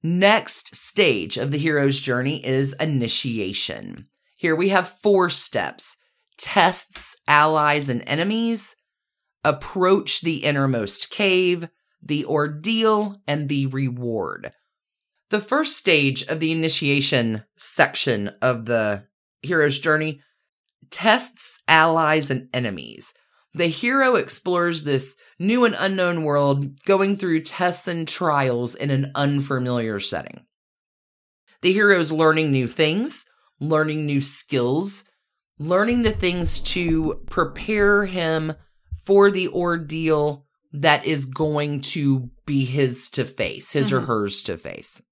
Next 0.00 0.76
stage 0.76 1.36
of 1.36 1.50
the 1.50 1.58
hero's 1.58 1.98
journey 1.98 2.46
is 2.46 2.72
initiation. 2.74 4.06
Here 4.36 4.54
we 4.54 4.68
have 4.68 4.86
four 5.02 5.28
steps 5.28 5.96
tests 6.36 7.16
allies 7.26 7.88
and 7.88 8.04
enemies, 8.06 8.76
approach 9.42 10.20
the 10.20 10.44
innermost 10.44 11.10
cave, 11.10 11.68
the 12.00 12.24
ordeal, 12.26 13.20
and 13.26 13.48
the 13.48 13.66
reward. 13.66 14.52
The 15.30 15.40
first 15.40 15.76
stage 15.76 16.22
of 16.24 16.40
the 16.40 16.52
initiation 16.52 17.44
section 17.56 18.28
of 18.40 18.64
the 18.64 19.04
hero's 19.42 19.78
journey 19.78 20.22
tests 20.90 21.58
allies 21.68 22.30
and 22.30 22.48
enemies. 22.54 23.12
The 23.54 23.66
hero 23.66 24.14
explores 24.14 24.82
this 24.82 25.16
new 25.38 25.64
and 25.64 25.74
unknown 25.78 26.22
world, 26.22 26.82
going 26.84 27.16
through 27.16 27.42
tests 27.42 27.88
and 27.88 28.06
trials 28.06 28.74
in 28.74 28.90
an 28.90 29.10
unfamiliar 29.14 30.00
setting. 30.00 30.44
The 31.60 31.72
hero 31.72 31.98
is 31.98 32.12
learning 32.12 32.52
new 32.52 32.66
things, 32.68 33.24
learning 33.60 34.06
new 34.06 34.20
skills, 34.20 35.04
learning 35.58 36.02
the 36.02 36.12
things 36.12 36.60
to 36.60 37.22
prepare 37.28 38.06
him 38.06 38.54
for 39.04 39.30
the 39.30 39.48
ordeal 39.48 40.46
that 40.72 41.04
is 41.04 41.26
going 41.26 41.80
to 41.80 42.30
be 42.46 42.64
his 42.64 43.08
to 43.10 43.24
face, 43.24 43.72
his 43.72 43.92
or 43.92 44.02
Mhm. 44.02 44.06
hers 44.06 44.42
to 44.44 44.56
face. 44.56 45.02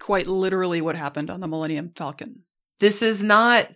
Quite 0.00 0.26
literally 0.26 0.80
what 0.80 0.96
happened 0.96 1.30
on 1.30 1.40
the 1.40 1.46
Millennium 1.46 1.92
Falcon. 1.94 2.42
This 2.80 3.02
is 3.02 3.22
not 3.22 3.68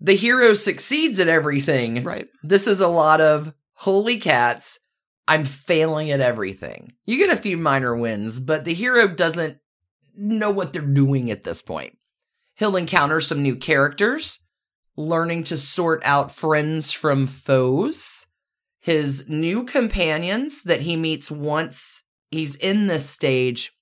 the 0.00 0.16
hero 0.16 0.52
succeeds 0.52 1.18
at 1.18 1.28
everything. 1.28 2.02
Right. 2.02 2.28
This 2.42 2.66
is 2.66 2.80
a 2.80 2.88
lot 2.88 3.20
of 3.20 3.54
holy 3.72 4.18
cats. 4.18 4.78
I'm 5.26 5.44
failing 5.44 6.10
at 6.10 6.20
everything. 6.20 6.94
You 7.06 7.18
get 7.18 7.30
a 7.30 7.40
few 7.40 7.56
minor 7.56 7.96
wins, 7.96 8.40
but 8.40 8.64
the 8.64 8.74
hero 8.74 9.08
doesn't 9.08 9.58
know 10.16 10.50
what 10.50 10.72
they're 10.72 10.82
doing 10.82 11.30
at 11.30 11.44
this 11.44 11.62
point. 11.62 11.96
He'll 12.54 12.76
encounter 12.76 13.20
some 13.20 13.42
new 13.42 13.54
characters, 13.54 14.40
learning 14.96 15.44
to 15.44 15.56
sort 15.56 16.02
out 16.04 16.34
friends 16.34 16.92
from 16.92 17.26
foes. 17.26 18.26
His 18.80 19.28
new 19.28 19.64
companions 19.64 20.62
that 20.64 20.80
he 20.80 20.96
meets 20.96 21.30
once 21.30 22.02
he's 22.30 22.56
in 22.56 22.86
this 22.86 23.08
stage 23.08 23.72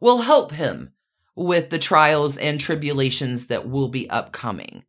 will 0.00 0.22
help 0.22 0.52
him 0.52 0.92
with 1.34 1.70
the 1.70 1.78
trials 1.78 2.36
and 2.36 2.60
tribulations 2.60 3.46
that 3.46 3.68
will 3.68 3.88
be 3.88 4.08
upcoming. 4.10 4.84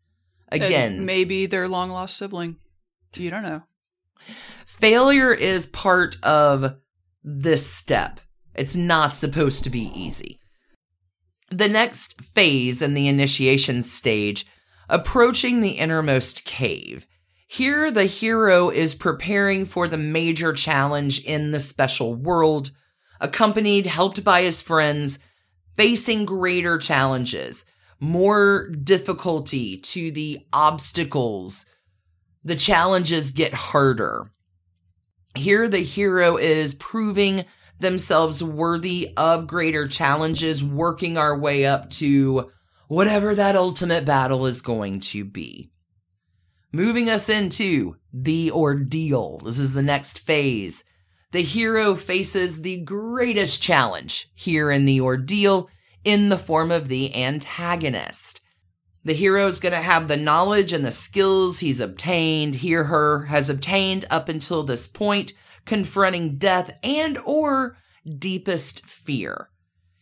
And 0.50 0.64
Again, 0.64 1.06
maybe 1.06 1.46
their 1.46 1.68
long 1.68 1.90
lost 1.90 2.18
sibling. 2.18 2.58
You 3.16 3.30
don't 3.30 3.44
know. 3.44 3.64
failure 4.66 5.34
is 5.34 5.68
part 5.68 6.18
of 6.24 6.76
this 7.24 7.72
step. 7.72 8.20
It's 8.56 8.76
not 8.76 9.16
supposed 9.16 9.64
to 9.64 9.70
be 9.70 9.92
easy. 9.96 10.40
The 11.50 11.70
next 11.70 12.20
phase 12.22 12.82
in 12.82 12.94
the 12.94 13.08
initiation 13.08 13.84
stage, 13.84 14.46
approaching 14.90 15.62
the 15.62 15.72
innermost 15.72 16.46
cave. 16.46 17.08
Here, 17.48 17.92
the 17.92 18.06
hero 18.06 18.70
is 18.70 18.96
preparing 18.96 19.66
for 19.66 19.88
the 19.88 19.98
major 19.98 20.54
challenge 20.54 21.24
in 21.24 21.52
the 21.52 21.60
special 21.60 22.16
world, 22.16 22.72
accompanied, 23.22 23.86
helped 23.86 24.24
by 24.24 24.42
his 24.42 24.62
friends, 24.62 25.20
facing 25.76 26.26
greater 26.26 26.78
challenges, 26.78 27.66
more 28.00 28.70
difficulty 28.70 29.78
to 29.78 30.12
the 30.12 30.46
obstacles. 30.52 31.66
The 32.44 32.56
challenges 32.56 33.32
get 33.32 33.54
harder. 33.54 34.32
Here, 35.36 35.68
the 35.68 35.80
hero 35.80 36.38
is 36.38 36.76
proving 36.76 37.46
themselves 37.80 38.44
worthy 38.44 39.14
of 39.18 39.48
greater 39.48 39.88
challenges, 39.88 40.64
working 40.64 41.18
our 41.18 41.38
way 41.38 41.66
up 41.66 41.90
to 41.92 42.52
whatever 42.88 43.34
that 43.34 43.56
ultimate 43.56 44.06
battle 44.06 44.46
is 44.46 44.62
going 44.62 45.00
to 45.00 45.26
be. 45.26 45.72
Moving 46.72 47.10
us 47.10 47.30
into 47.30 47.96
the 48.12 48.52
ordeal. 48.52 49.40
This 49.40 49.60
is 49.60 49.74
the 49.74 49.84
next 49.84 50.20
phase. 50.20 50.84
The 51.34 51.42
hero 51.42 51.96
faces 51.96 52.62
the 52.62 52.78
greatest 52.78 53.60
challenge 53.60 54.30
here 54.36 54.70
in 54.70 54.86
the 54.86 55.02
ordeal 55.02 55.68
in 56.04 56.30
the 56.30 56.38
form 56.38 56.70
of 56.70 56.90
the 56.90 57.16
antagonist. 57.16 58.40
The 59.04 59.14
hero 59.14 59.48
is 59.48 59.60
going 59.60 59.74
to 59.74 59.82
have 59.82 60.08
the 60.08 60.16
knowledge 60.16 60.72
and 60.72 60.86
the 60.86 60.92
skills 60.92 61.58
he's 61.58 61.80
obtained, 61.80 62.58
he 62.58 62.76
or 62.76 62.84
her 62.84 63.26
has 63.26 63.50
obtained 63.50 64.06
up 64.12 64.30
until 64.30 64.62
this 64.62 64.88
point, 64.88 65.34
confronting 65.66 66.38
death 66.38 66.70
and 66.84 67.18
or 67.26 67.78
deepest 68.20 68.86
fear. 68.86 69.50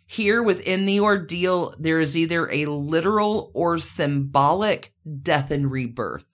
Here 0.06 0.44
within 0.44 0.86
the 0.86 1.00
ordeal, 1.00 1.74
there 1.80 2.02
is 2.02 2.18
either 2.18 2.52
a 2.52 2.66
literal 2.66 3.52
or 3.54 3.78
symbolic 3.78 4.94
death 5.22 5.50
and 5.50 5.72
rebirth. 5.72 6.26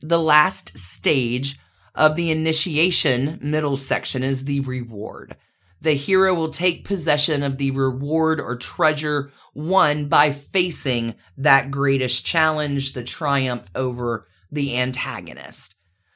The 0.00 0.20
last 0.20 0.76
stage 0.76 1.58
of 1.98 2.14
the 2.14 2.30
initiation 2.30 3.38
middle 3.42 3.76
section 3.76 4.22
is 4.22 4.44
the 4.44 4.60
reward. 4.60 5.36
The 5.80 5.92
hero 5.92 6.32
will 6.32 6.50
take 6.50 6.84
possession 6.84 7.42
of 7.42 7.58
the 7.58 7.72
reward 7.72 8.40
or 8.40 8.56
treasure 8.56 9.32
won 9.52 10.08
by 10.08 10.30
facing 10.30 11.16
that 11.36 11.72
greatest 11.72 12.24
challenge, 12.24 12.92
the 12.92 13.02
triumph 13.02 13.68
over 13.74 14.28
the 14.50 14.76
antagonist. 14.76 15.74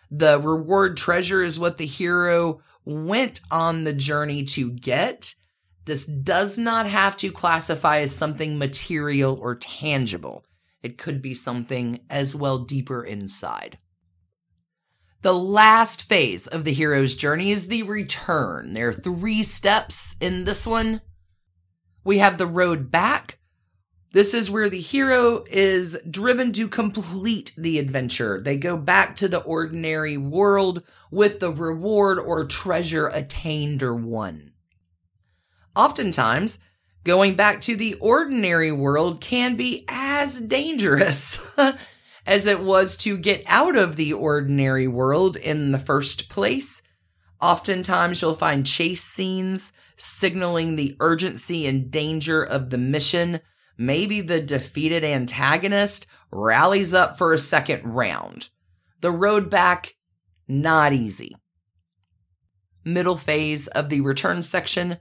The 0.09 0.39
reward 0.39 0.97
treasure 0.97 1.43
is 1.43 1.59
what 1.59 1.77
the 1.79 1.87
hero 1.87 2.61
went 2.85 3.41
on 3.51 3.83
the 3.83 3.93
journey 3.93 4.45
to 4.45 4.71
get. 4.71 5.35
This 5.85 6.07
does 6.07 6.59
not 6.59 6.87
have 6.87 7.17
to 7.19 7.33
classify 7.33 7.99
as 7.99 8.15
something 8.15 8.57
material 8.57 9.37
or 9.41 9.57
tangible. 9.57 10.45
It 10.83 10.97
could 10.99 11.21
be 11.21 11.35
something 11.35 12.01
as 12.09 12.37
well 12.37 12.59
deeper 12.59 13.05
inside. 13.05 13.79
The 15.23 15.33
last 15.33 16.03
phase 16.03 16.49
of 16.49 16.65
the 16.65 16.73
hero's 16.73 17.15
journey 17.15 17.53
is 17.53 17.69
the 17.69 17.85
return. 17.85 18.75
There 18.75 18.89
are 18.89 18.93
three 18.93 19.45
steps 19.45 20.17
in 20.21 20.45
this 20.45 20.67
one. 20.67 21.01
We 22.03 22.19
have 22.19 22.39
the 22.39 22.47
road 22.47 22.91
back. 22.91 23.39
This 24.13 24.35
is 24.35 24.51
where 24.51 24.69
the 24.69 24.81
hero 24.81 25.45
is 25.49 25.97
driven 26.11 26.53
to 26.55 26.67
complete 26.67 27.53
the 27.57 27.79
adventure. 27.79 28.41
They 28.41 28.57
go 28.57 28.77
back 28.77 29.15
to 29.17 29.29
the 29.29 29.39
ordinary 29.39 30.17
world 30.17 30.83
with 31.13 31.39
the 31.39 31.53
reward 31.53 32.19
or 32.19 32.45
treasure 32.45 33.07
attained 33.07 33.83
or 33.83 33.95
won. 33.95 34.53
Oftentimes, 35.77 36.59
going 37.05 37.37
back 37.37 37.61
to 37.63 37.77
the 37.77 37.95
ordinary 37.95 38.73
world 38.73 39.21
can 39.21 39.55
be 39.55 39.85
as 39.89 40.41
dangerous 40.41 41.39
as 42.27 42.47
it 42.47 42.61
was 42.61 42.97
to 42.99 43.17
get 43.17 43.43
out 43.47 43.77
of 43.77 43.97
the 43.97 44.13
ordinary 44.13 44.87
world 44.87 45.37
in 45.37 45.73
the 45.73 45.79
first 45.79 46.29
place. 46.29 46.83
Oftentimes, 47.41 48.23
you'll 48.23 48.35
find 48.35 48.65
chase 48.65 49.03
scenes 49.03 49.73
signaling 49.97 50.77
the 50.77 50.97
urgency 51.01 51.67
and 51.67 51.91
danger 51.91 52.43
of 52.43 52.71
the 52.71 52.79
mission. 52.79 53.41
Maybe 53.77 54.21
the 54.21 54.41
defeated 54.41 55.05
antagonist 55.05 56.07
rallies 56.31 56.95
up 56.95 57.19
for 57.19 57.33
a 57.33 57.39
second 57.39 57.85
round. 57.85 58.51
The 59.01 59.11
road 59.11 59.51
back, 59.51 59.97
not 60.47 60.93
easy. 60.93 61.37
Middle 62.85 63.17
phase 63.17 63.67
of 63.69 63.89
the 63.89 64.01
return 64.01 64.43
section 64.43 64.99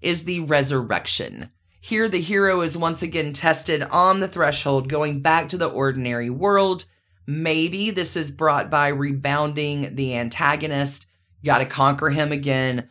is 0.00 0.24
the 0.24 0.40
resurrection. 0.40 1.50
Here, 1.84 2.08
the 2.08 2.20
hero 2.20 2.60
is 2.60 2.78
once 2.78 3.02
again 3.02 3.32
tested 3.32 3.82
on 3.82 4.20
the 4.20 4.28
threshold, 4.28 4.88
going 4.88 5.20
back 5.20 5.48
to 5.48 5.56
the 5.56 5.66
ordinary 5.66 6.30
world. 6.30 6.84
Maybe 7.26 7.90
this 7.90 8.14
is 8.14 8.30
brought 8.30 8.70
by 8.70 8.86
rebounding 8.86 9.96
the 9.96 10.16
antagonist. 10.16 11.06
Got 11.44 11.58
to 11.58 11.64
conquer 11.66 12.10
him 12.10 12.30
again. 12.30 12.88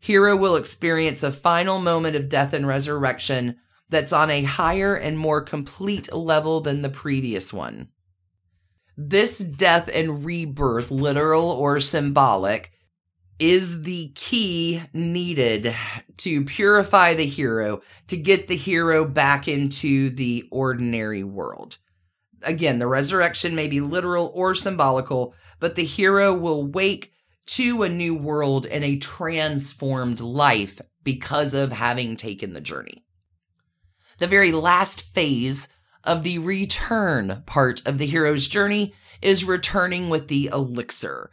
Hero 0.00 0.36
will 0.36 0.56
experience 0.56 1.22
a 1.22 1.30
final 1.30 1.78
moment 1.78 2.16
of 2.16 2.30
death 2.30 2.54
and 2.54 2.66
resurrection 2.66 3.56
that's 3.90 4.12
on 4.12 4.30
a 4.30 4.42
higher 4.42 4.94
and 4.94 5.18
more 5.18 5.42
complete 5.42 6.10
level 6.10 6.62
than 6.62 6.80
the 6.80 6.88
previous 6.88 7.52
one. 7.52 7.88
This 8.96 9.36
death 9.38 9.90
and 9.92 10.24
rebirth, 10.24 10.90
literal 10.90 11.50
or 11.50 11.78
symbolic, 11.78 12.72
is 13.38 13.82
the 13.82 14.08
key 14.14 14.82
needed 14.92 15.74
to 16.18 16.44
purify 16.44 17.14
the 17.14 17.26
hero, 17.26 17.80
to 18.06 18.16
get 18.16 18.48
the 18.48 18.56
hero 18.56 19.04
back 19.04 19.48
into 19.48 20.10
the 20.10 20.46
ordinary 20.50 21.24
world. 21.24 21.78
Again, 22.42 22.78
the 22.78 22.86
resurrection 22.86 23.54
may 23.54 23.66
be 23.66 23.80
literal 23.80 24.30
or 24.34 24.54
symbolical, 24.54 25.34
but 25.58 25.74
the 25.74 25.84
hero 25.84 26.32
will 26.32 26.66
wake 26.66 27.12
to 27.46 27.82
a 27.82 27.88
new 27.88 28.14
world 28.14 28.66
and 28.66 28.84
a 28.84 28.96
transformed 28.96 30.20
life 30.20 30.80
because 31.02 31.54
of 31.54 31.72
having 31.72 32.16
taken 32.16 32.52
the 32.52 32.60
journey. 32.60 33.04
The 34.18 34.26
very 34.26 34.52
last 34.52 35.12
phase 35.14 35.68
of 36.04 36.22
the 36.22 36.38
return 36.38 37.42
part 37.46 37.82
of 37.86 37.98
the 37.98 38.06
hero's 38.06 38.46
journey 38.46 38.94
is 39.20 39.44
returning 39.44 40.08
with 40.08 40.28
the 40.28 40.50
elixir 40.52 41.30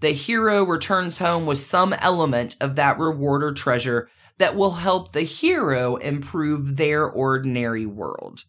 the 0.00 0.12
hero 0.12 0.64
returns 0.64 1.18
home 1.18 1.46
with 1.46 1.58
some 1.58 1.92
element 1.94 2.56
of 2.60 2.76
that 2.76 2.98
reward 2.98 3.42
or 3.42 3.52
treasure 3.52 4.08
that 4.38 4.56
will 4.56 4.72
help 4.72 5.12
the 5.12 5.22
hero 5.22 5.96
improve 5.96 6.76
their 6.76 7.04
ordinary 7.04 7.86
world. 7.86 8.44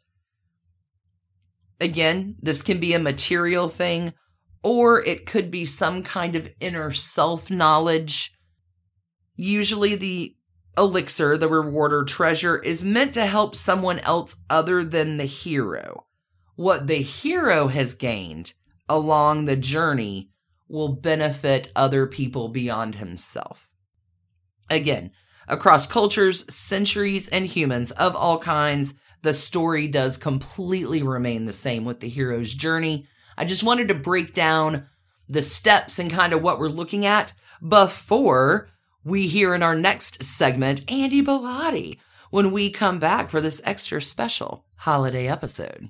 Again, 1.79 2.35
this 2.41 2.61
can 2.61 2.79
be 2.79 2.93
a 2.93 2.99
material 2.99 3.67
thing, 3.67 4.13
or 4.63 5.03
it 5.03 5.25
could 5.25 5.51
be 5.51 5.65
some 5.65 6.03
kind 6.03 6.35
of 6.35 6.49
inner 6.59 6.91
self 6.91 7.51
knowledge. 7.51 8.31
Usually, 9.35 9.95
the 9.95 10.35
elixir, 10.77 11.37
the 11.37 11.49
reward 11.49 11.93
or 11.93 12.03
treasure, 12.03 12.57
is 12.57 12.83
meant 12.83 13.13
to 13.13 13.25
help 13.25 13.55
someone 13.55 13.99
else 13.99 14.35
other 14.49 14.83
than 14.83 15.17
the 15.17 15.25
hero. 15.25 16.05
What 16.55 16.87
the 16.87 17.01
hero 17.01 17.67
has 17.67 17.95
gained 17.95 18.53
along 18.87 19.45
the 19.45 19.57
journey 19.57 20.31
will 20.67 20.89
benefit 20.89 21.71
other 21.75 22.07
people 22.07 22.49
beyond 22.49 22.95
himself. 22.95 23.69
Again, 24.69 25.11
across 25.47 25.87
cultures, 25.87 26.45
centuries, 26.53 27.27
and 27.27 27.45
humans 27.45 27.91
of 27.91 28.15
all 28.15 28.39
kinds, 28.39 28.93
the 29.21 29.33
story 29.33 29.87
does 29.87 30.17
completely 30.17 31.03
remain 31.03 31.45
the 31.45 31.53
same 31.53 31.85
with 31.85 31.99
the 31.99 32.09
hero's 32.09 32.53
journey. 32.53 33.07
I 33.37 33.45
just 33.45 33.63
wanted 33.63 33.87
to 33.89 33.95
break 33.95 34.33
down 34.33 34.87
the 35.27 35.41
steps 35.41 35.99
and 35.99 36.11
kind 36.11 36.33
of 36.33 36.41
what 36.41 36.59
we're 36.59 36.67
looking 36.67 37.05
at 37.05 37.33
before 37.67 38.69
we 39.03 39.27
hear 39.27 39.53
in 39.53 39.63
our 39.63 39.75
next 39.75 40.23
segment 40.23 40.89
Andy 40.89 41.21
Bellatti 41.21 41.99
when 42.31 42.51
we 42.51 42.69
come 42.69 42.99
back 42.99 43.29
for 43.29 43.41
this 43.41 43.61
extra 43.63 44.01
special 44.01 44.65
holiday 44.77 45.27
episode. 45.27 45.89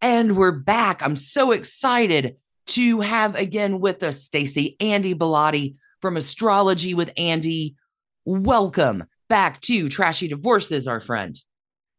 And 0.00 0.36
we're 0.36 0.52
back. 0.52 1.02
I'm 1.02 1.16
so 1.16 1.52
excited 1.52 2.36
to 2.66 3.00
have 3.00 3.34
again 3.34 3.80
with 3.80 4.02
us 4.02 4.22
Stacy 4.22 4.76
Andy 4.80 5.14
Bellatti 5.14 5.76
from 6.00 6.16
Astrology 6.16 6.94
with 6.94 7.10
Andy. 7.16 7.76
Welcome 8.24 9.04
back 9.28 9.60
to 9.62 9.88
Trashy 9.88 10.28
Divorces, 10.28 10.86
our 10.86 11.00
friend. 11.00 11.40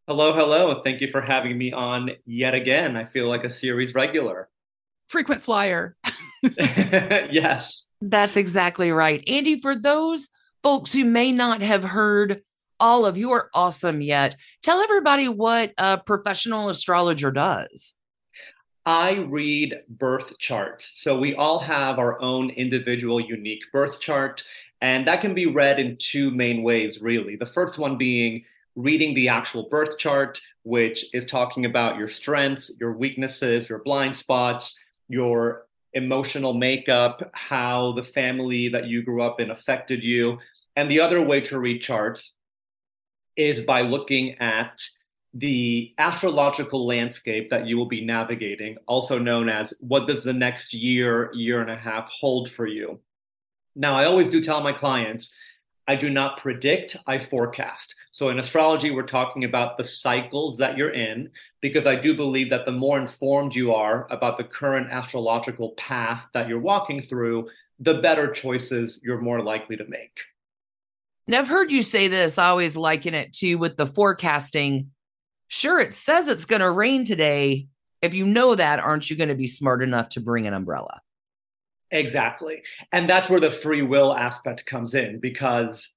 Hello, 0.07 0.33
hello. 0.33 0.81
Thank 0.83 1.01
you 1.01 1.09
for 1.09 1.21
having 1.21 1.57
me 1.57 1.71
on 1.71 2.11
yet 2.25 2.53
again. 2.53 2.95
I 2.95 3.05
feel 3.05 3.27
like 3.27 3.43
a 3.43 3.49
series 3.49 3.95
regular. 3.95 4.49
Frequent 5.07 5.41
flyer. 5.41 5.95
yes. 6.43 7.87
That's 8.01 8.37
exactly 8.37 8.91
right. 8.91 9.23
Andy, 9.27 9.59
for 9.59 9.75
those 9.75 10.27
folks 10.61 10.93
who 10.93 11.05
may 11.05 11.31
not 11.31 11.61
have 11.61 11.83
heard 11.83 12.41
all 12.85 13.07
of 13.07 13.17
are 13.31 13.49
awesome 13.55 13.99
yet. 13.99 14.35
Tell 14.61 14.79
everybody 14.79 15.27
what 15.27 15.73
a 15.79 15.97
professional 15.97 16.69
astrologer 16.69 17.31
does. 17.31 17.95
I 18.85 19.15
read 19.15 19.73
birth 19.89 20.37
charts. 20.37 20.91
So 21.01 21.17
we 21.17 21.33
all 21.33 21.57
have 21.57 21.97
our 21.97 22.21
own 22.21 22.51
individual 22.51 23.19
unique 23.19 23.63
birth 23.73 23.99
chart. 23.99 24.43
And 24.81 25.07
that 25.07 25.19
can 25.19 25.33
be 25.33 25.47
read 25.47 25.79
in 25.79 25.97
two 25.97 26.29
main 26.29 26.61
ways, 26.61 27.01
really. 27.01 27.35
The 27.35 27.47
first 27.47 27.79
one 27.79 27.97
being 27.97 28.45
reading 28.75 29.15
the 29.15 29.29
actual 29.29 29.67
birth 29.67 29.97
chart, 29.97 30.39
which 30.61 31.05
is 31.11 31.25
talking 31.25 31.65
about 31.65 31.97
your 31.97 32.07
strengths, 32.07 32.71
your 32.79 32.93
weaknesses, 32.93 33.67
your 33.67 33.79
blind 33.79 34.15
spots, 34.15 34.79
your 35.09 35.65
emotional 35.93 36.53
makeup, 36.53 37.31
how 37.33 37.93
the 37.93 38.03
family 38.03 38.69
that 38.69 38.85
you 38.85 39.01
grew 39.01 39.23
up 39.23 39.39
in 39.39 39.49
affected 39.49 40.03
you. 40.03 40.37
And 40.75 40.91
the 40.91 40.99
other 40.99 41.23
way 41.23 41.41
to 41.41 41.57
read 41.57 41.81
charts 41.81 42.34
is 43.37 43.61
by 43.61 43.81
looking 43.81 44.35
at 44.39 44.81
the 45.33 45.93
astrological 45.97 46.87
landscape 46.87 47.49
that 47.49 47.67
you 47.67 47.77
will 47.77 47.87
be 47.87 48.05
navigating, 48.05 48.77
also 48.87 49.19
known 49.19 49.49
as 49.49 49.73
what 49.79 50.07
does 50.07 50.23
the 50.23 50.31
next 50.31 50.73
year, 50.73 51.29
year 51.33 51.61
and 51.61 51.69
a 51.69 51.75
half 51.75 52.09
hold 52.09 52.49
for 52.49 52.65
you. 52.65 52.99
Now, 53.75 53.95
I 53.95 54.05
always 54.05 54.29
do 54.29 54.41
tell 54.41 54.61
my 54.61 54.71
clients, 54.71 55.33
I 55.87 55.95
do 55.95 56.09
not 56.09 56.37
predict, 56.37 56.95
I 57.05 57.17
forecast. 57.17 57.93
So 58.11 58.29
in 58.29 58.39
astrology, 58.39 58.91
we're 58.91 59.03
talking 59.03 59.43
about 59.43 59.77
the 59.77 59.83
cycles 59.83 60.57
that 60.57 60.77
you're 60.77 60.93
in, 60.93 61.29
because 61.61 61.85
I 61.85 61.95
do 61.95 62.15
believe 62.15 62.49
that 62.49 62.65
the 62.65 62.71
more 62.71 62.97
informed 62.97 63.53
you 63.53 63.73
are 63.73 64.07
about 64.09 64.37
the 64.37 64.45
current 64.45 64.89
astrological 64.89 65.71
path 65.71 66.27
that 66.33 66.47
you're 66.47 66.59
walking 66.59 67.01
through, 67.01 67.49
the 67.79 67.95
better 67.95 68.31
choices 68.31 69.01
you're 69.03 69.19
more 69.19 69.41
likely 69.41 69.75
to 69.75 69.85
make. 69.89 70.21
And 71.27 71.35
I've 71.35 71.47
heard 71.47 71.71
you 71.71 71.81
say 71.81 72.07
this, 72.07 72.37
I 72.37 72.47
always 72.47 72.77
liken 72.77 73.13
it 73.13 73.33
to 73.33 73.55
with 73.55 73.77
the 73.77 73.87
forecasting. 73.87 74.91
Sure, 75.47 75.79
it 75.79 75.93
says 75.93 76.27
it's 76.27 76.45
going 76.45 76.61
to 76.61 76.69
rain 76.69 77.05
today. 77.05 77.67
If 78.01 78.13
you 78.13 78.25
know 78.25 78.55
that, 78.55 78.79
aren't 78.79 79.09
you 79.09 79.15
going 79.15 79.29
to 79.29 79.35
be 79.35 79.47
smart 79.47 79.81
enough 79.81 80.09
to 80.09 80.19
bring 80.19 80.45
an 80.45 80.53
umbrella? 80.53 81.01
Exactly. 81.91 82.63
And 82.91 83.07
that's 83.07 83.29
where 83.29 83.39
the 83.39 83.51
free 83.51 83.81
will 83.81 84.13
aspect 84.13 84.65
comes 84.65 84.95
in 84.95 85.19
because 85.19 85.93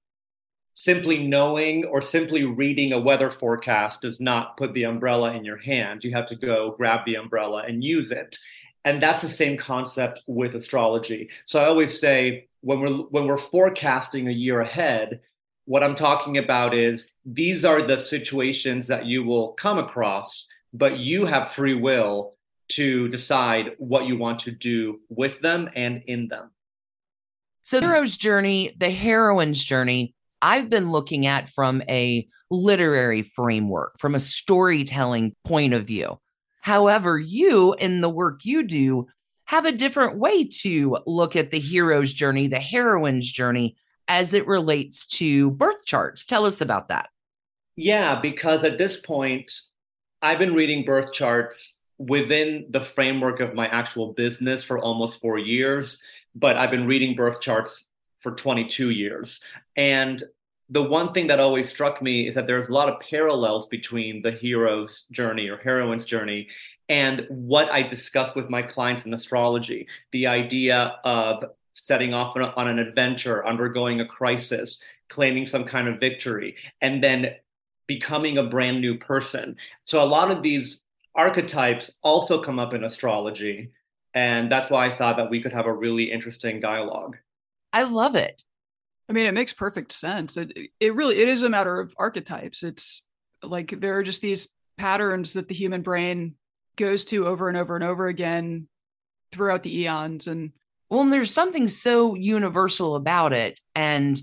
simply 0.73 1.27
knowing 1.27 1.83
or 1.85 2.01
simply 2.01 2.45
reading 2.45 2.93
a 2.93 2.99
weather 2.99 3.29
forecast 3.29 4.01
does 4.01 4.21
not 4.21 4.55
put 4.55 4.73
the 4.73 4.83
umbrella 4.83 5.33
in 5.33 5.43
your 5.43 5.57
hand. 5.57 6.03
You 6.03 6.11
have 6.11 6.27
to 6.27 6.35
go 6.35 6.71
grab 6.77 7.01
the 7.05 7.15
umbrella 7.15 7.63
and 7.67 7.83
use 7.83 8.11
it. 8.11 8.37
And 8.85 9.03
that's 9.03 9.21
the 9.21 9.27
same 9.27 9.57
concept 9.57 10.21
with 10.27 10.55
astrology. 10.55 11.29
So 11.45 11.61
I 11.61 11.65
always 11.65 11.99
say 11.99 12.47
when 12.61 12.79
we're 12.79 12.93
when 13.09 13.25
we're 13.25 13.37
forecasting 13.37 14.27
a 14.27 14.31
year 14.31 14.61
ahead, 14.61 15.21
what 15.65 15.83
I'm 15.83 15.95
talking 15.95 16.37
about 16.37 16.73
is 16.73 17.11
these 17.25 17.65
are 17.65 17.85
the 17.85 17.97
situations 17.97 18.87
that 18.87 19.05
you 19.05 19.23
will 19.23 19.53
come 19.53 19.77
across, 19.77 20.47
but 20.73 20.97
you 20.97 21.25
have 21.25 21.51
free 21.51 21.75
will 21.75 22.35
to 22.69 23.07
decide 23.09 23.71
what 23.77 24.05
you 24.05 24.17
want 24.17 24.39
to 24.39 24.51
do 24.51 24.99
with 25.09 25.41
them 25.41 25.69
and 25.75 26.03
in 26.07 26.27
them. 26.27 26.51
So, 27.63 27.79
the 27.79 27.87
hero's 27.87 28.17
journey, 28.17 28.75
the 28.77 28.89
heroine's 28.89 29.63
journey, 29.63 30.15
I've 30.41 30.69
been 30.69 30.91
looking 30.91 31.27
at 31.27 31.49
from 31.49 31.83
a 31.89 32.27
literary 32.49 33.23
framework, 33.23 33.99
from 33.99 34.15
a 34.15 34.19
storytelling 34.19 35.35
point 35.45 35.73
of 35.73 35.85
view. 35.85 36.19
However, 36.61 37.17
you 37.17 37.73
in 37.73 38.01
the 38.01 38.09
work 38.09 38.45
you 38.45 38.63
do 38.63 39.07
have 39.45 39.65
a 39.65 39.71
different 39.71 40.17
way 40.17 40.43
to 40.43 40.97
look 41.07 41.35
at 41.35 41.51
the 41.51 41.59
hero's 41.59 42.13
journey, 42.13 42.47
the 42.47 42.59
heroine's 42.59 43.31
journey 43.31 43.75
as 44.07 44.33
it 44.33 44.47
relates 44.47 45.05
to 45.05 45.51
birth 45.51 45.85
charts. 45.85 46.25
Tell 46.25 46.45
us 46.45 46.61
about 46.61 46.89
that. 46.89 47.09
Yeah, 47.75 48.19
because 48.19 48.63
at 48.63 48.77
this 48.77 48.99
point, 48.99 49.51
I've 50.21 50.39
been 50.39 50.53
reading 50.53 50.83
birth 50.83 51.13
charts 51.13 51.77
within 51.97 52.65
the 52.69 52.81
framework 52.81 53.39
of 53.39 53.53
my 53.53 53.67
actual 53.67 54.13
business 54.13 54.63
for 54.63 54.79
almost 54.79 55.21
four 55.21 55.37
years, 55.37 56.01
but 56.35 56.57
I've 56.57 56.71
been 56.71 56.87
reading 56.87 57.15
birth 57.15 57.41
charts 57.41 57.87
for 58.17 58.33
22 58.33 58.89
years. 58.89 59.39
And 59.75 60.21
the 60.69 60.83
one 60.83 61.13
thing 61.13 61.27
that 61.27 61.39
always 61.39 61.69
struck 61.69 62.01
me 62.01 62.27
is 62.27 62.35
that 62.35 62.47
there's 62.47 62.69
a 62.69 62.73
lot 62.73 62.89
of 62.89 62.99
parallels 62.99 63.65
between 63.65 64.21
the 64.21 64.31
hero's 64.31 65.05
journey 65.11 65.47
or 65.47 65.57
heroine's 65.57 66.05
journey 66.05 66.47
and 66.89 67.25
what 67.29 67.69
I 67.71 67.83
discuss 67.83 68.35
with 68.35 68.49
my 68.49 68.61
clients 68.61 69.05
in 69.05 69.13
astrology 69.13 69.87
the 70.11 70.27
idea 70.27 70.95
of 71.03 71.43
setting 71.73 72.13
off 72.13 72.35
on, 72.35 72.43
on 72.43 72.67
an 72.67 72.79
adventure, 72.79 73.45
undergoing 73.45 74.01
a 74.01 74.05
crisis, 74.05 74.83
claiming 75.07 75.45
some 75.45 75.63
kind 75.63 75.87
of 75.87 75.99
victory, 75.99 76.55
and 76.81 77.03
then 77.03 77.35
becoming 77.87 78.37
a 78.37 78.43
brand 78.43 78.81
new 78.81 78.97
person. 78.97 79.55
So 79.83 80.03
a 80.03 80.05
lot 80.05 80.31
of 80.31 80.43
these 80.43 80.81
archetypes 81.15 81.91
also 82.03 82.41
come 82.41 82.59
up 82.59 82.73
in 82.73 82.83
astrology. 82.83 83.71
And 84.13 84.51
that's 84.51 84.69
why 84.69 84.87
I 84.87 84.95
thought 84.95 85.17
that 85.17 85.29
we 85.29 85.41
could 85.41 85.53
have 85.53 85.65
a 85.65 85.73
really 85.73 86.11
interesting 86.11 86.59
dialogue. 86.59 87.17
I 87.71 87.83
love 87.83 88.15
it. 88.15 88.43
I 89.09 89.13
mean, 89.13 89.25
it 89.25 89.33
makes 89.33 89.53
perfect 89.53 89.91
sense. 89.91 90.37
It, 90.37 90.51
it 90.79 90.93
really 90.93 91.19
it 91.19 91.27
is 91.27 91.43
a 91.43 91.49
matter 91.49 91.79
of 91.79 91.95
archetypes. 91.97 92.61
It's 92.63 93.03
like 93.41 93.79
there 93.79 93.97
are 93.97 94.03
just 94.03 94.21
these 94.21 94.47
patterns 94.77 95.33
that 95.33 95.47
the 95.47 95.55
human 95.55 95.81
brain 95.81 96.35
goes 96.75 97.03
to 97.05 97.25
over 97.25 97.49
and 97.49 97.57
over 97.57 97.75
and 97.75 97.83
over 97.83 98.07
again 98.07 98.67
throughout 99.31 99.63
the 99.63 99.81
eons. 99.81 100.27
And 100.27 100.51
well, 100.89 101.01
and 101.01 101.11
there's 101.11 101.33
something 101.33 101.67
so 101.67 102.13
universal 102.15 102.95
about 102.95 103.33
it. 103.33 103.59
And 103.75 104.19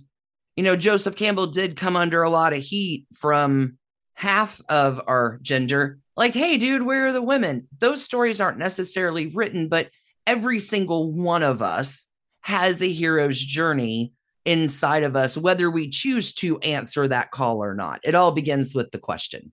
you 0.55 0.63
know, 0.63 0.77
Joseph 0.77 1.17
Campbell 1.17 1.49
did 1.49 1.77
come 1.77 1.97
under 1.97 2.23
a 2.23 2.31
lot 2.31 2.55
of 2.55 2.63
heat 2.63 3.07
from 3.13 3.79
half 4.15 4.63
of 4.69 5.03
our 5.07 5.39
gender 5.43 5.99
like, 6.17 6.33
hey, 6.33 6.57
dude, 6.57 6.83
where 6.83 7.09
are 7.09 7.13
the 7.13 7.21
women? 7.21 7.69
Those 7.79 8.03
stories 8.03 8.41
aren't 8.41 8.57
necessarily 8.57 9.27
written, 9.27 9.69
but 9.69 9.91
every 10.27 10.61
single 10.61 11.13
one 11.13 11.43
of 11.43 11.61
us 11.61 12.07
has 12.41 12.81
a 12.81 12.91
hero's 12.91 13.39
journey 13.39 14.13
inside 14.47 15.03
of 15.03 15.17
us, 15.17 15.37
whether 15.37 15.71
we 15.71 15.91
choose 15.91 16.33
to 16.35 16.59
answer 16.61 17.07
that 17.09 17.31
call 17.31 17.63
or 17.63 17.75
not. 17.75 18.01
It 18.05 18.15
all 18.15 18.33
begins 18.33 18.75
with 18.75 18.91
the 18.93 18.99
question. 18.99 19.53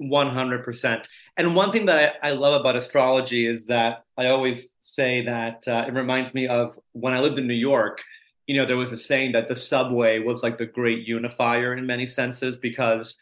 100%. 0.00 1.08
And 1.36 1.56
one 1.56 1.72
thing 1.72 1.86
that 1.86 2.16
I, 2.22 2.28
I 2.28 2.32
love 2.32 2.60
about 2.60 2.76
astrology 2.76 3.46
is 3.46 3.66
that 3.68 4.04
I 4.16 4.26
always 4.26 4.70
say 4.80 5.24
that 5.24 5.66
uh, 5.66 5.84
it 5.86 5.94
reminds 5.94 6.34
me 6.34 6.46
of 6.46 6.78
when 6.92 7.14
I 7.14 7.20
lived 7.20 7.38
in 7.38 7.46
New 7.46 7.54
York. 7.54 8.02
You 8.46 8.56
know, 8.56 8.66
there 8.66 8.76
was 8.76 8.92
a 8.92 8.96
saying 8.96 9.32
that 9.32 9.48
the 9.48 9.56
subway 9.56 10.18
was 10.18 10.42
like 10.42 10.58
the 10.58 10.66
great 10.66 11.06
unifier 11.08 11.74
in 11.74 11.86
many 11.86 12.06
senses 12.06 12.58
because 12.58 13.18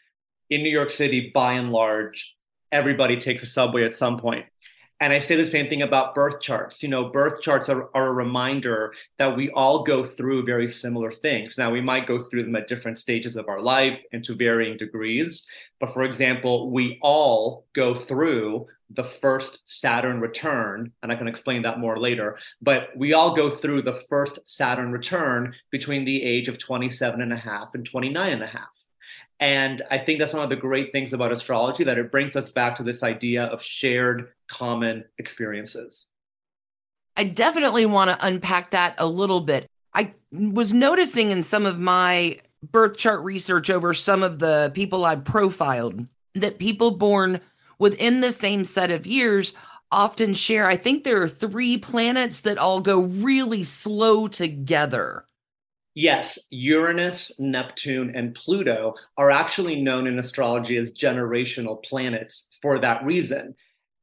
in 0.49 0.61
New 0.61 0.69
York 0.69 0.89
City, 0.89 1.31
by 1.33 1.53
and 1.53 1.71
large, 1.71 2.35
everybody 2.71 3.17
takes 3.17 3.43
a 3.43 3.45
subway 3.45 3.85
at 3.85 3.95
some 3.95 4.17
point. 4.19 4.45
And 5.03 5.11
I 5.11 5.19
say 5.19 5.35
the 5.35 5.45
same 5.45 5.67
thing 5.67 5.81
about 5.81 6.15
birth 6.15 6.39
charts. 6.39 6.81
You 6.81 6.87
know, 6.87 7.09
birth 7.09 7.41
charts 7.41 7.67
are, 7.67 7.89
are, 7.93 8.07
a 8.07 8.13
reminder 8.13 8.93
that 9.17 9.35
we 9.35 9.49
all 9.49 9.83
go 9.83 10.01
through 10.01 10.45
very 10.45 10.69
similar 10.69 11.11
things. 11.11 11.57
Now, 11.57 11.71
we 11.71 11.81
might 11.81 12.07
go 12.07 12.19
through 12.19 12.43
them 12.43 12.55
at 12.55 12.69
different 12.69 12.97
stages 12.97 13.35
of 13.35 13.49
our 13.49 13.59
life 13.59 14.01
and 14.13 14.23
to 14.23 14.33
varying 14.33 14.77
degrees. 14.77 15.45
But 15.81 15.93
for 15.93 16.03
example, 16.03 16.71
we 16.71 16.99
all 17.01 17.65
go 17.73 17.93
through 17.93 18.67
the 18.91 19.03
first 19.03 19.67
Saturn 19.67 20.21
return, 20.21 20.93
and 21.03 21.11
I 21.11 21.15
can 21.15 21.27
explain 21.27 21.63
that 21.63 21.79
more 21.79 21.99
later. 21.99 22.37
But 22.61 22.95
we 22.95 23.11
all 23.11 23.35
go 23.35 23.49
through 23.49 23.81
the 23.81 24.01
first 24.09 24.47
Saturn 24.47 24.93
return 24.93 25.53
between 25.69 26.05
the 26.05 26.23
age 26.23 26.47
of 26.47 26.59
27 26.59 27.21
and 27.21 27.33
a 27.33 27.37
half 27.37 27.75
and 27.75 27.85
29 27.85 28.31
and 28.31 28.43
a 28.43 28.47
half. 28.47 28.82
And 29.43 29.81
I 29.91 29.97
think 29.97 30.19
that's 30.19 30.31
one 30.31 30.41
of 30.41 30.49
the 30.49 30.55
great 30.55 30.93
things 30.93 31.11
about 31.11 31.33
astrology 31.33 31.83
that 31.83 31.97
it 31.97 32.09
brings 32.09 32.37
us 32.37 32.49
back 32.49 32.75
to 32.75 32.83
this 32.83 33.03
idea 33.03 33.43
of 33.43 33.61
shared 33.61 34.29
common 34.47 35.03
experiences. 35.17 36.07
I 37.17 37.25
definitely 37.25 37.85
want 37.85 38.09
to 38.09 38.25
unpack 38.25 38.71
that 38.71 38.95
a 38.99 39.05
little 39.05 39.41
bit. 39.41 39.69
I 39.93 40.13
was 40.31 40.73
noticing 40.73 41.31
in 41.31 41.43
some 41.43 41.65
of 41.65 41.77
my 41.77 42.39
birth 42.71 42.95
chart 42.95 43.19
research 43.19 43.69
over 43.69 43.93
some 43.93 44.23
of 44.23 44.39
the 44.39 44.71
people 44.73 45.03
I 45.03 45.17
profiled 45.17 46.07
that 46.35 46.57
people 46.57 46.91
born 46.91 47.41
within 47.79 48.21
the 48.21 48.31
same 48.31 48.63
set 48.63 48.91
of 48.91 49.05
years 49.05 49.53
often 49.91 50.35
share. 50.35 50.67
I 50.67 50.77
think 50.77 51.03
there 51.03 51.21
are 51.21 51.27
three 51.27 51.77
planets 51.77 52.39
that 52.39 52.57
all 52.57 52.79
go 52.79 53.01
really 53.01 53.65
slow 53.65 54.29
together. 54.29 55.25
Yes, 55.95 56.39
Uranus, 56.49 57.31
Neptune, 57.39 58.15
and 58.15 58.33
Pluto 58.33 58.95
are 59.15 59.29
actually 59.29 59.81
known 59.81 60.07
in 60.07 60.17
astrology 60.17 60.77
as 60.77 60.93
generational 60.93 61.83
planets 61.83 62.47
for 62.61 62.79
that 62.79 63.05
reason. 63.05 63.55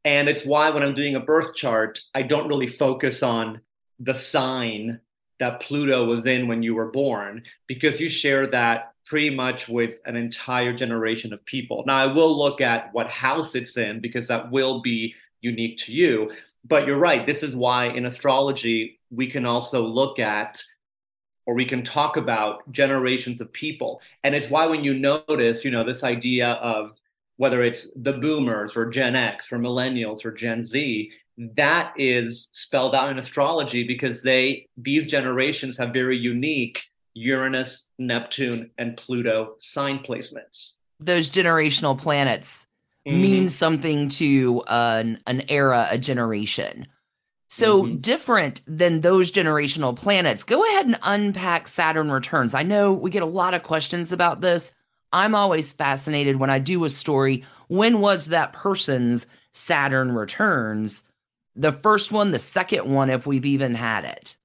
And 0.05 0.29
it's 0.29 0.46
why 0.46 0.70
when 0.70 0.85
I'm 0.85 0.94
doing 0.94 1.16
a 1.16 1.20
birth 1.20 1.55
chart, 1.57 1.98
I 2.14 2.22
don't 2.22 2.48
really 2.48 2.68
focus 2.68 3.22
on 3.22 3.61
the 3.98 4.14
sign 4.14 5.00
that 5.40 5.61
Pluto 5.61 6.05
was 6.05 6.26
in 6.26 6.46
when 6.46 6.62
you 6.62 6.74
were 6.74 6.90
born, 6.90 7.42
because 7.66 8.00
you 8.00 8.09
share 8.09 8.46
that 8.46 8.92
pretty 9.05 9.31
much 9.31 9.68
with 9.68 10.00
an 10.05 10.14
entire 10.14 10.72
generation 10.72 11.33
of 11.33 11.44
people. 11.44 11.83
Now, 11.87 11.98
I 11.98 12.12
will 12.12 12.38
look 12.38 12.61
at 12.61 12.90
what 12.92 13.09
house 13.09 13.55
it's 13.57 13.76
in, 13.76 14.00
because 14.00 14.29
that 14.29 14.53
will 14.53 14.81
be 14.81 15.14
unique 15.40 15.76
to 15.79 15.92
you. 15.92 16.31
But 16.64 16.87
you're 16.87 16.98
right. 16.98 17.26
This 17.26 17.42
is 17.42 17.57
why 17.57 17.87
in 17.87 18.07
astrology, 18.07 19.00
we 19.11 19.29
can 19.29 19.44
also 19.44 19.83
look 19.83 20.18
at 20.18 20.62
or 21.46 21.55
we 21.55 21.64
can 21.64 21.83
talk 21.83 22.16
about 22.16 22.70
generations 22.70 23.40
of 23.40 23.53
people. 23.53 24.00
And 24.24 24.35
it's 24.35 24.50
why 24.50 24.66
when 24.66 24.85
you 24.85 24.94
notice, 24.94 25.64
you 25.64 25.70
know, 25.70 25.85
this 25.85 26.05
idea 26.05 26.53
of 26.53 26.92
whether 27.37 27.62
it's 27.62 27.88
the 27.96 28.12
boomers 28.12 28.76
or 28.76 28.87
Gen 28.90 29.16
X 29.16 29.50
or 29.53 29.59
millennials 29.59 30.24
or 30.24 30.33
Gen 30.33 30.62
Z, 30.62 31.11
that 31.57 31.94
is 31.96 32.48
spelled 32.53 32.94
out 32.94 33.11
in 33.11 33.18
astrology 33.18 33.83
because 33.85 34.22
they 34.22 34.66
these 34.76 35.07
generations 35.07 35.79
have 35.79 35.92
very 35.92 36.18
unique 36.18 36.83
Uranus, 37.14 37.87
Neptune, 37.98 38.70
and 38.79 38.96
Pluto 38.96 39.55
sign 39.59 39.98
placements. 40.00 40.74
Those 41.00 41.29
generational 41.31 41.98
planets 41.98 42.66
mm-hmm. 43.07 43.20
mean 43.20 43.48
something 43.48 44.09
to 44.11 44.62
an, 44.68 45.18
an 45.26 45.42
era, 45.48 45.88
a 45.90 45.98
generation. 45.98 46.87
So 47.52 47.82
mm-hmm. 47.82 47.96
different 47.96 48.62
than 48.68 49.00
those 49.00 49.32
generational 49.32 49.96
planets. 49.96 50.44
Go 50.44 50.64
ahead 50.64 50.86
and 50.86 50.96
unpack 51.02 51.66
Saturn 51.66 52.12
returns. 52.12 52.54
I 52.54 52.62
know 52.62 52.92
we 52.92 53.10
get 53.10 53.24
a 53.24 53.26
lot 53.26 53.54
of 53.54 53.64
questions 53.64 54.12
about 54.12 54.40
this. 54.40 54.72
I'm 55.12 55.34
always 55.34 55.72
fascinated 55.72 56.36
when 56.36 56.48
I 56.48 56.60
do 56.60 56.84
a 56.84 56.90
story. 56.90 57.44
When 57.66 58.00
was 58.00 58.26
that 58.26 58.52
person's 58.52 59.26
Saturn 59.50 60.12
returns? 60.12 61.02
The 61.56 61.72
first 61.72 62.12
one, 62.12 62.30
the 62.30 62.38
second 62.38 62.88
one, 62.88 63.10
if 63.10 63.26
we've 63.26 63.44
even 63.44 63.74
had 63.74 64.04
it. 64.04 64.36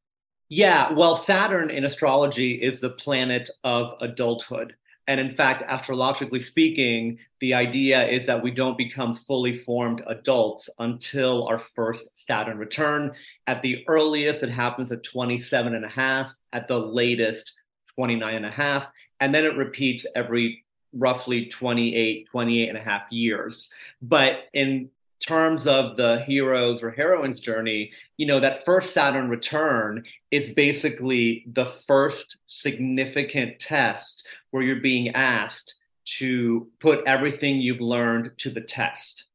Yeah, 0.50 0.92
well, 0.92 1.16
Saturn 1.16 1.70
in 1.70 1.86
astrology 1.86 2.54
is 2.54 2.80
the 2.80 2.90
planet 2.90 3.52
of 3.64 3.94
adulthood. 4.02 4.76
And 5.08 5.20
in 5.20 5.30
fact, 5.30 5.64
astrologically 5.68 6.40
speaking, 6.40 7.20
the 7.40 7.54
idea 7.54 8.08
is 8.08 8.26
that 8.26 8.42
we 8.42 8.52
don't 8.52 8.78
become 8.78 9.14
fully 9.14 9.54
formed 9.54 10.02
adults 10.08 10.70
until 10.80 11.48
our 11.48 11.60
first 11.60 12.16
Saturn 12.16 12.58
return. 12.58 13.12
At 13.46 13.62
the 13.62 13.84
earliest, 13.88 14.42
it 14.42 14.50
happens 14.50 14.92
at 14.92 15.04
27 15.04 15.76
and 15.76 15.86
a 15.86 15.90
half, 15.90 16.34
at 16.54 16.68
the 16.68 16.80
latest, 16.80 17.60
29 17.96 18.36
and 18.36 18.46
a 18.46 18.52
half. 18.52 18.88
And 19.20 19.34
then 19.34 19.46
it 19.46 19.56
repeats 19.56 20.06
every 20.16 20.64
roughly 20.94 21.46
28, 21.46 22.28
28 22.28 22.70
and 22.70 22.78
a 22.78 22.82
half 22.82 23.06
years. 23.12 23.70
But 24.02 24.46
in 24.54 24.90
terms 25.20 25.68
of 25.68 25.98
the 25.98 26.24
heroes 26.26 26.84
or 26.84 26.92
heroines 26.92 27.40
journey, 27.40 27.92
you 28.18 28.26
know, 28.26 28.40
that 28.40 28.66
first 28.66 28.94
Saturn 28.94 29.30
return 29.30 30.04
is 30.32 30.52
basically 30.52 31.46
the 31.54 31.66
first 31.66 32.38
significant 32.48 33.60
test 33.60 34.28
where 34.52 34.64
you're 34.64 34.82
being 34.82 35.10
asked 35.10 35.80
to 36.06 36.68
put 36.80 37.06
everything 37.08 37.58
you've 37.58 37.82
learned 37.82 38.32
to 38.38 38.50
the 38.50 38.62
test. 38.62 39.30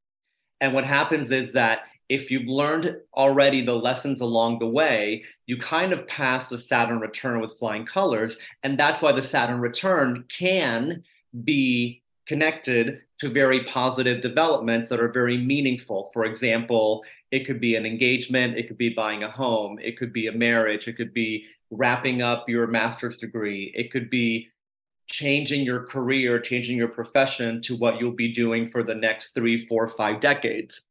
And 0.61 0.75
what 0.75 0.85
happens 0.85 1.33
is 1.33 1.53
that 1.53 1.89
if 2.09 2.31
you've 2.31 2.49
learned 2.49 2.97
already 3.15 3.65
the 3.65 3.75
lessons 3.75 4.21
along 4.21 4.59
the 4.59 4.67
way, 4.67 5.25
you 5.47 5.57
kind 5.57 5.93
of 5.93 6.07
pass 6.09 6.49
the 6.49 6.59
Saturn 6.59 6.99
return 6.99 7.41
with 7.41 7.57
flying 7.59 7.87
colors. 7.87 8.37
And 8.63 8.79
that's 8.79 9.01
why 9.01 9.13
the 9.13 9.23
Saturn 9.23 9.61
return 9.61 10.25
can 10.29 11.05
be 11.45 12.00
connected 12.31 13.01
to 13.19 13.29
very 13.29 13.65
positive 13.65 14.21
developments 14.21 14.87
that 14.87 15.01
are 15.01 15.11
very 15.11 15.37
meaningful. 15.37 16.09
For 16.13 16.25
example, 16.25 17.03
it 17.33 17.45
could 17.45 17.61
be 17.61 17.75
an 17.75 17.85
engagement, 17.85 18.57
it 18.57 18.69
could 18.69 18.79
be 18.79 18.91
buying 18.91 19.25
a 19.25 19.31
home, 19.33 19.81
it 19.81 19.99
could 19.99 20.13
be 20.13 20.29
a 20.29 20.33
marriage, 20.33 20.87
it 20.87 20.97
could 20.97 21.13
be 21.13 21.47
wrapping 21.73 22.23
up 22.23 22.49
your 22.49 22.69
master's 22.69 23.17
degree, 23.17 23.73
it 23.75 23.91
could 23.91 24.11
be 24.11 24.47
changing 25.09 25.65
your 25.65 25.87
career, 25.87 26.39
changing 26.39 26.77
your 26.77 26.87
profession 26.87 27.61
to 27.63 27.77
what 27.77 27.99
you'll 27.99 28.13
be 28.13 28.33
doing 28.33 28.65
for 28.65 28.85
the 28.85 28.95
next 28.95 29.35
three, 29.35 29.67
four, 29.67 29.89
five 29.89 30.21
decades. 30.21 30.83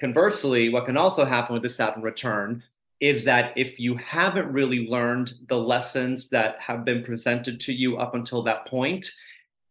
Conversely, 0.00 0.70
what 0.70 0.86
can 0.86 0.96
also 0.96 1.24
happen 1.24 1.54
with 1.54 1.62
the 1.62 1.68
Saturn 1.68 2.02
return 2.02 2.64
is 2.98 3.24
that 3.24 3.52
if 3.54 3.78
you 3.78 3.94
haven't 3.94 4.52
really 4.52 4.88
learned 4.88 5.34
the 5.46 5.56
lessons 5.56 6.28
that 6.30 6.58
have 6.58 6.84
been 6.84 7.04
presented 7.04 7.60
to 7.60 7.72
you 7.72 7.96
up 7.96 8.16
until 8.16 8.42
that 8.42 8.66
point, 8.66 9.08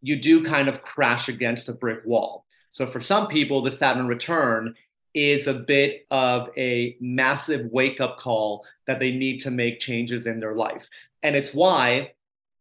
you 0.04 0.18
do 0.18 0.44
kind 0.44 0.68
of 0.68 0.84
crash 0.84 1.30
against 1.30 1.70
a 1.70 1.74
brick 1.74 2.02
wall. 2.06 2.46
So 2.72 2.86
for 2.86 3.00
some 3.00 3.28
people, 3.28 3.62
the 3.62 3.72
Saturn 3.72 4.08
return 4.08 4.76
is 5.16 5.48
a 5.48 5.54
bit 5.54 6.06
of 6.12 6.50
a 6.58 6.98
massive 7.00 7.72
wake 7.72 8.02
up 8.02 8.20
call 8.20 8.66
that 8.86 9.00
they 9.00 9.12
need 9.12 9.40
to 9.40 9.52
make 9.52 9.80
changes 9.80 10.28
in 10.28 10.40
their 10.40 10.56
life. 10.56 10.90
And 11.22 11.36
it's 11.36 11.54
why 11.54 12.12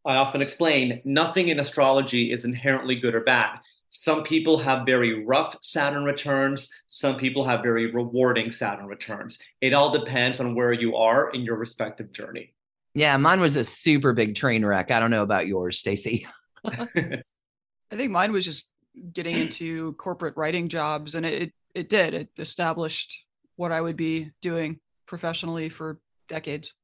I 0.06 0.16
often 0.16 0.40
explain 0.40 1.02
nothing 1.04 1.48
in 1.48 1.58
astrology 1.58 2.32
is 2.32 2.44
inherently 2.44 2.94
good 2.94 3.14
or 3.14 3.22
bad. 3.22 3.58
Some 3.88 4.22
people 4.22 4.56
have 4.58 4.86
very 4.86 5.24
rough 5.24 5.56
Saturn 5.60 6.04
returns. 6.04 6.70
Some 6.88 7.16
people 7.16 7.44
have 7.44 7.62
very 7.62 7.90
rewarding 7.90 8.50
Saturn 8.50 8.86
returns. 8.86 9.38
It 9.60 9.74
all 9.74 9.90
depends 9.90 10.38
on 10.38 10.54
where 10.54 10.72
you 10.72 10.96
are 10.96 11.30
in 11.30 11.42
your 11.42 11.56
respective 11.56 12.12
journey. 12.12 12.54
Yeah, 12.94 13.16
mine 13.16 13.40
was 13.40 13.56
a 13.56 13.64
super 13.64 14.12
big 14.12 14.36
train 14.36 14.64
wreck. 14.64 14.90
I 14.90 15.00
don't 15.00 15.10
know 15.10 15.22
about 15.22 15.48
yours, 15.48 15.78
Stacy. 15.78 16.26
I 17.92 17.96
think 17.96 18.10
mine 18.10 18.32
was 18.32 18.44
just 18.44 18.68
getting 19.12 19.36
into 19.42 19.92
corporate 19.94 20.36
writing 20.36 20.68
jobs, 20.68 21.14
and 21.14 21.26
it 21.26 21.52
it 21.74 21.88
did. 21.88 22.14
It 22.14 22.28
established 22.38 23.24
what 23.56 23.72
I 23.72 23.80
would 23.80 23.96
be 23.96 24.30
doing 24.40 24.80
professionally 25.06 25.68
for 25.68 26.00
decades. 26.28 26.74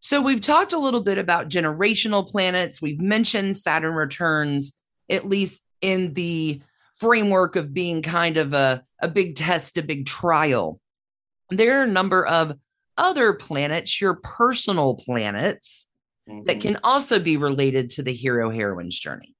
So 0.00 0.20
we've 0.20 0.40
talked 0.40 0.72
a 0.72 0.78
little 0.78 1.02
bit 1.02 1.18
about 1.18 1.48
generational 1.48 2.28
planets. 2.28 2.82
We've 2.82 3.00
mentioned 3.00 3.56
Saturn 3.56 3.94
returns, 3.94 4.72
at 5.08 5.28
least 5.28 5.60
in 5.80 6.12
the 6.14 6.60
framework 6.96 7.54
of 7.54 7.72
being 7.72 8.02
kind 8.02 8.36
of 8.36 8.52
a, 8.52 8.82
a 9.00 9.08
big 9.08 9.36
test, 9.36 9.78
a 9.78 9.82
big 9.82 10.06
trial. 10.06 10.80
There 11.50 11.78
are 11.78 11.84
a 11.84 11.88
number 11.88 12.26
of 12.26 12.58
other 12.96 13.32
planets, 13.34 14.00
your 14.00 14.14
personal 14.14 14.94
planets, 14.96 15.86
mm-hmm. 16.28 16.44
that 16.44 16.60
can 16.60 16.78
also 16.82 17.20
be 17.20 17.36
related 17.36 17.90
to 17.90 18.02
the 18.02 18.12
hero 18.12 18.50
heroine's 18.50 18.98
journey. 18.98 19.36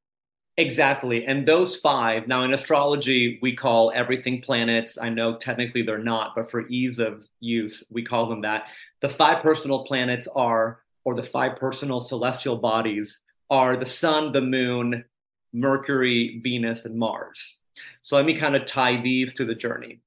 Exactly. 0.63 1.27
And 1.27 1.45
those 1.45 1.77
five, 1.77 2.29
now 2.29 2.45
in 2.45 2.55
astrology, 2.55 3.41
we 3.43 3.53
call 3.53 3.91
everything 3.97 4.41
planets. 4.41 4.97
I 4.97 5.09
know 5.09 5.37
technically 5.37 5.83
they're 5.83 5.99
not, 5.99 6.37
but 6.37 6.49
for 6.49 6.69
ease 6.69 7.01
of 7.01 7.29
use, 7.41 7.83
we 7.91 8.05
call 8.05 8.29
them 8.29 8.43
that. 8.43 8.71
The 9.01 9.09
five 9.09 9.43
personal 9.43 9.85
planets 9.85 10.29
are, 10.37 10.83
or 11.05 11.17
the 11.17 11.23
five 11.23 11.57
personal 11.57 11.99
celestial 11.99 12.57
bodies 12.57 13.23
are 13.51 13.77
the 13.77 13.85
sun, 13.85 14.31
the 14.31 14.41
moon, 14.41 15.05
Mercury, 15.53 16.41
Venus, 16.45 16.85
and 16.85 16.97
Mars. 16.97 17.61
So 18.03 18.15
let 18.15 18.25
me 18.25 18.37
kind 18.37 18.55
of 18.55 18.65
tie 18.65 19.03
these 19.03 19.35
to 19.35 19.45
the 19.45 19.57
journey. 19.57 19.99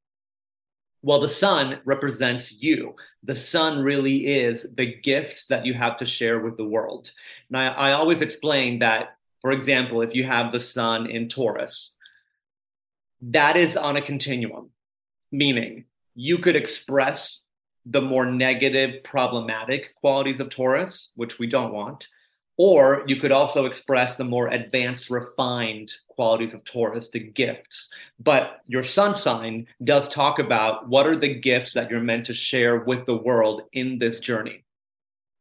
Well, 1.01 1.19
the 1.19 1.27
sun 1.27 1.79
represents 1.83 2.53
you. 2.53 2.95
The 3.23 3.35
sun 3.35 3.79
really 3.79 4.25
is 4.25 4.73
the 4.75 4.95
gift 5.01 5.49
that 5.49 5.65
you 5.65 5.73
have 5.73 5.97
to 5.97 6.05
share 6.05 6.39
with 6.39 6.55
the 6.55 6.63
world. 6.63 7.11
Now, 7.49 7.73
I 7.73 7.91
always 7.91 8.21
explain 8.21 8.79
that 8.79 9.17
for 9.45 9.51
example, 9.51 10.01
if 10.01 10.15
you 10.15 10.23
have 10.23 10.51
the 10.51 10.59
sun 10.59 11.05
in 11.05 11.29
Taurus, 11.29 11.95
that 13.21 13.57
is 13.57 13.77
on 13.77 13.95
a 13.95 14.01
continuum, 14.01 14.71
meaning 15.31 15.85
you 16.15 16.39
could 16.39 16.55
express 16.55 17.43
the 17.85 18.01
more 18.01 18.25
negative, 18.25 19.03
problematic 19.03 19.93
qualities 19.93 20.39
of 20.39 20.49
Taurus, 20.49 21.11
which 21.13 21.37
we 21.37 21.45
don't 21.45 21.73
want, 21.73 22.07
or 22.57 23.03
you 23.05 23.17
could 23.17 23.31
also 23.31 23.67
express 23.67 24.15
the 24.15 24.23
more 24.23 24.47
advanced, 24.47 25.11
refined 25.11 25.93
qualities 26.07 26.55
of 26.55 26.63
Taurus, 26.63 27.09
the 27.09 27.19
gifts. 27.19 27.89
But 28.19 28.61
your 28.65 28.81
sun 28.81 29.13
sign 29.13 29.67
does 29.83 30.09
talk 30.09 30.39
about 30.39 30.89
what 30.89 31.05
are 31.05 31.19
the 31.19 31.35
gifts 31.35 31.73
that 31.73 31.91
you're 31.91 31.99
meant 31.99 32.25
to 32.25 32.33
share 32.33 32.79
with 32.79 33.05
the 33.05 33.15
world 33.15 33.61
in 33.73 33.99
this 33.99 34.19
journey 34.19 34.64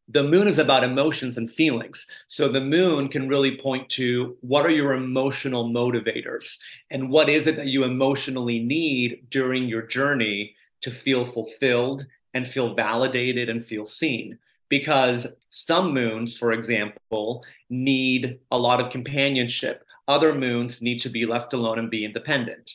the 0.09 0.23
moon 0.23 0.49
is 0.49 0.59
about 0.59 0.85
emotions 0.85 1.39
and 1.39 1.51
feelings. 1.51 2.07
So 2.29 2.49
the 2.49 2.61
moon 2.61 3.09
can 3.09 3.29
really 3.29 3.57
point 3.57 3.89
to 3.91 4.37
what 4.43 4.67
are 4.67 4.71
your 4.71 4.93
emotional 4.93 5.71
motivators 5.71 6.59
and 6.91 7.09
what 7.09 7.31
is 7.31 7.47
it 7.47 7.57
that 7.57 7.69
you 7.69 7.85
emotionally 7.85 8.59
need 8.59 9.27
during 9.31 9.65
your 9.65 9.83
journey 9.83 10.55
to 10.83 10.91
feel 10.91 11.25
fulfilled 11.25 12.05
and 12.35 12.47
feel 12.47 12.75
validated 12.75 13.49
and 13.49 13.65
feel 13.65 13.87
seen. 13.87 14.39
Because 14.69 15.27
some 15.49 15.95
moons, 15.95 16.37
for 16.37 16.53
example, 16.53 17.45
need 17.71 18.41
a 18.51 18.59
lot 18.59 18.81
of 18.81 18.91
companionship. 18.91 19.85
Other 20.09 20.35
moons 20.35 20.83
need 20.83 21.01
to 21.01 21.09
be 21.09 21.25
left 21.25 21.55
alone 21.55 21.79
and 21.79 21.91
be 21.91 22.05
independent. 22.05 22.75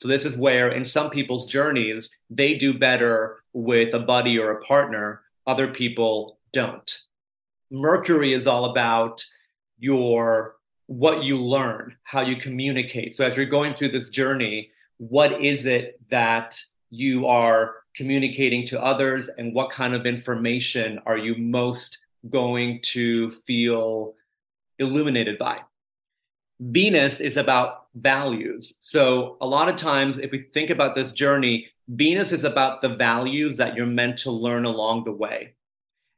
So, 0.00 0.08
this 0.08 0.24
is 0.24 0.36
where 0.36 0.70
in 0.70 0.84
some 0.84 1.10
people's 1.10 1.46
journeys, 1.46 2.10
they 2.30 2.54
do 2.54 2.76
better 2.76 3.42
with 3.52 3.94
a 3.94 4.00
buddy 4.00 4.38
or 4.38 4.52
a 4.52 4.60
partner. 4.60 5.22
Other 5.46 5.68
people 5.68 6.38
don't. 6.54 6.90
Mercury 7.70 8.32
is 8.32 8.46
all 8.46 8.70
about 8.70 9.22
your 9.78 10.56
what 10.86 11.24
you 11.24 11.38
learn, 11.38 11.96
how 12.04 12.20
you 12.20 12.36
communicate. 12.36 13.16
So 13.16 13.24
as 13.24 13.36
you're 13.36 13.46
going 13.46 13.74
through 13.74 13.88
this 13.88 14.08
journey, 14.08 14.70
what 14.98 15.42
is 15.42 15.66
it 15.66 16.00
that 16.10 16.58
you 16.90 17.26
are 17.26 17.74
communicating 17.96 18.64
to 18.66 18.82
others 18.82 19.28
and 19.28 19.54
what 19.54 19.70
kind 19.70 19.94
of 19.94 20.06
information 20.06 21.00
are 21.06 21.18
you 21.18 21.36
most 21.36 21.98
going 22.30 22.80
to 22.82 23.30
feel 23.30 24.14
illuminated 24.78 25.38
by? 25.38 25.60
Venus 26.60 27.20
is 27.20 27.36
about 27.36 27.86
values. 27.94 28.74
So 28.78 29.36
a 29.40 29.46
lot 29.46 29.68
of 29.68 29.76
times 29.76 30.18
if 30.18 30.30
we 30.30 30.38
think 30.38 30.70
about 30.70 30.94
this 30.94 31.12
journey, 31.12 31.66
Venus 31.88 32.32
is 32.32 32.44
about 32.44 32.80
the 32.80 32.94
values 32.94 33.56
that 33.56 33.74
you're 33.74 33.86
meant 33.86 34.18
to 34.18 34.30
learn 34.30 34.64
along 34.64 35.04
the 35.04 35.12
way. 35.12 35.54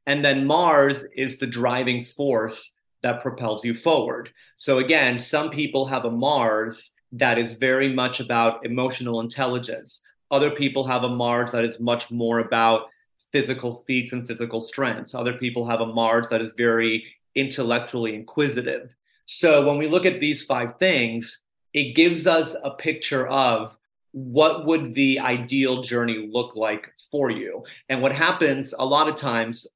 And 0.07 0.25
then 0.25 0.47
Mars 0.47 1.05
is 1.17 1.39
the 1.39 1.47
driving 1.47 2.03
force 2.03 2.73
that 3.03 3.23
propels 3.23 3.65
you 3.65 3.75
forward. 3.75 4.31
So 4.57 4.79
again, 4.79 5.19
some 5.19 5.51
people 5.51 5.87
have 5.87 6.05
a 6.05 6.11
Mars 6.11 6.93
that 7.13 7.39
is 7.39 7.53
very 7.53 7.93
much 7.93 8.21
about 8.21 8.65
emotional 8.65 9.21
intelligence. 9.21 10.01
Other 10.31 10.51
people 10.51 10.87
have 10.87 11.05
a 11.05 11.09
Mars 11.09 11.53
that 11.53 11.65
is 11.65 11.79
much 11.81 12.11
more 12.11 12.41
about 12.41 12.89
physical 13.33 13.81
feats 13.87 14.13
and 14.13 14.27
physical 14.27 14.61
strengths. 14.61 15.15
Other 15.15 15.35
people 15.35 15.69
have 15.69 15.81
a 15.81 15.87
Mars 15.87 16.29
that 16.31 16.41
is 16.41 16.53
very 16.55 17.05
intellectually 17.35 18.15
inquisitive. 18.15 18.95
So 19.27 19.67
when 19.67 19.79
we 19.79 19.89
look 19.89 20.07
at 20.07 20.21
these 20.21 20.45
five 20.45 20.79
things, 20.79 21.41
it 21.75 21.95
gives 21.95 22.27
us 22.27 22.57
a 22.63 22.71
picture 22.71 23.27
of 23.29 23.77
what 24.13 24.65
would 24.65 24.95
the 24.95 25.19
ideal 25.21 25.83
journey 25.83 26.29
look 26.33 26.57
like 26.57 26.91
for 27.11 27.31
you. 27.31 27.65
And 27.89 28.01
what 28.01 28.13
happens 28.13 28.73
a 28.79 28.85
lot 28.85 29.09
of 29.09 29.15
times 29.15 29.67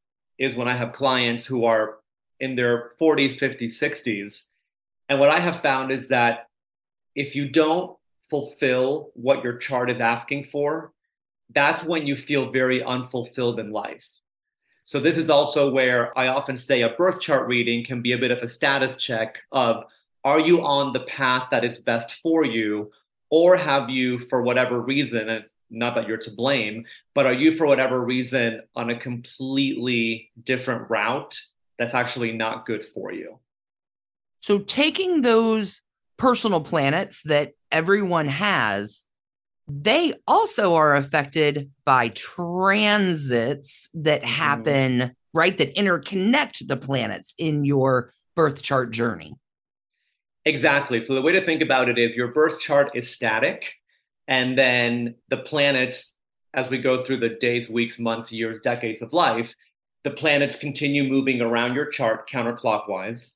is 0.41 0.57
when 0.57 0.67
I 0.67 0.75
have 0.75 0.93
clients 0.93 1.47
who 1.47 1.65
are 1.67 1.99
in 2.41 2.57
their 2.57 2.91
40s, 3.01 3.39
50s, 3.39 3.79
60s. 3.79 4.47
And 5.09 5.21
what 5.21 5.29
I 5.29 5.39
have 5.39 5.61
found 5.61 5.93
is 5.93 6.09
that 6.09 6.49
if 7.15 7.37
you 7.37 7.49
don't 7.49 7.97
fulfill 8.23 9.11
what 9.15 9.45
your 9.45 9.59
chart 9.59 9.91
is 9.91 10.01
asking 10.01 10.45
for, 10.45 10.93
that's 11.55 11.85
when 11.85 12.07
you 12.07 12.17
feel 12.17 12.51
very 12.51 12.83
unfulfilled 12.83 13.61
in 13.61 13.71
life. 13.71 14.09
So, 14.85 14.99
this 14.99 15.19
is 15.19 15.29
also 15.29 15.71
where 15.71 16.17
I 16.19 16.29
often 16.29 16.57
say 16.57 16.83
a 16.83 16.91
birth 16.91 17.21
chart 17.21 17.47
reading 17.47 17.85
can 17.85 18.03
be 18.03 18.13
a 18.13 18.19
bit 18.19 18.31
of 18.31 18.39
a 18.39 18.49
status 18.49 18.97
check 18.97 19.39
of 19.53 19.85
are 20.25 20.41
you 20.41 20.63
on 20.63 20.93
the 20.93 21.01
path 21.01 21.49
that 21.51 21.65
is 21.65 21.79
best 21.79 22.21
for 22.23 22.45
you? 22.45 22.91
Or 23.31 23.57
have 23.57 23.89
you, 23.89 24.19
for 24.19 24.43
whatever 24.43 24.81
reason, 24.81 25.21
and 25.21 25.31
it's 25.31 25.55
not 25.71 25.95
that 25.95 26.09
you're 26.09 26.19
to 26.19 26.33
blame, 26.33 26.85
but 27.15 27.27
are 27.27 27.33
you, 27.33 27.53
for 27.53 27.67
whatever 27.67 28.01
reason, 28.01 28.63
on 28.75 28.91
a 28.91 28.99
completely 28.99 30.33
different 30.43 30.91
route 30.91 31.41
that's 31.79 31.95
actually 31.95 32.33
not 32.33 32.67
good 32.67 32.85
for 32.85 33.13
you? 33.13 33.39
So, 34.41 34.59
taking 34.59 35.23
those 35.23 35.81
personal 36.17 36.61
planets 36.61 37.23
that 37.23 37.53
everyone 37.71 38.27
has, 38.27 39.05
they 39.69 40.15
also 40.27 40.75
are 40.75 40.97
affected 40.97 41.71
by 41.85 42.09
transits 42.09 43.89
that 43.95 44.23
mm-hmm. 44.23 44.31
happen, 44.31 44.99
mm. 44.99 45.15
right? 45.33 45.57
That 45.57 45.77
interconnect 45.77 46.67
the 46.67 46.77
planets 46.77 47.35
in 47.39 47.65
your 47.65 48.13
birth 48.35 48.63
chart 48.63 48.91
journey. 48.91 49.35
Exactly. 50.45 51.01
So, 51.01 51.15
the 51.15 51.23
way 51.23 51.33
to 51.33 51.41
think 51.41 51.63
about 51.63 51.89
it 51.89 51.99
is 51.99 52.17
your 52.17 52.29
birth 52.29 52.61
chart 52.61 52.93
is 52.95 53.11
static, 53.11 53.75
and 54.27 54.57
then 54.57 55.17
the 55.29 55.37
planets, 55.39 56.17
as 56.55 56.71
we 56.71 56.79
go 56.79 57.05
through 57.05 57.19
the 57.19 57.37
days, 57.41 57.69
weeks, 57.69 57.99
months, 57.99 58.33
years, 58.33 58.61
decades 58.61 59.03
of 59.03 59.13
life, 59.13 59.55
the 60.03 60.11
planets 60.11 60.57
continue 60.57 61.05
moving 61.05 61.41
around 61.41 61.75
your 61.75 61.87
chart 61.87 62.29
counterclockwise. 62.29 63.33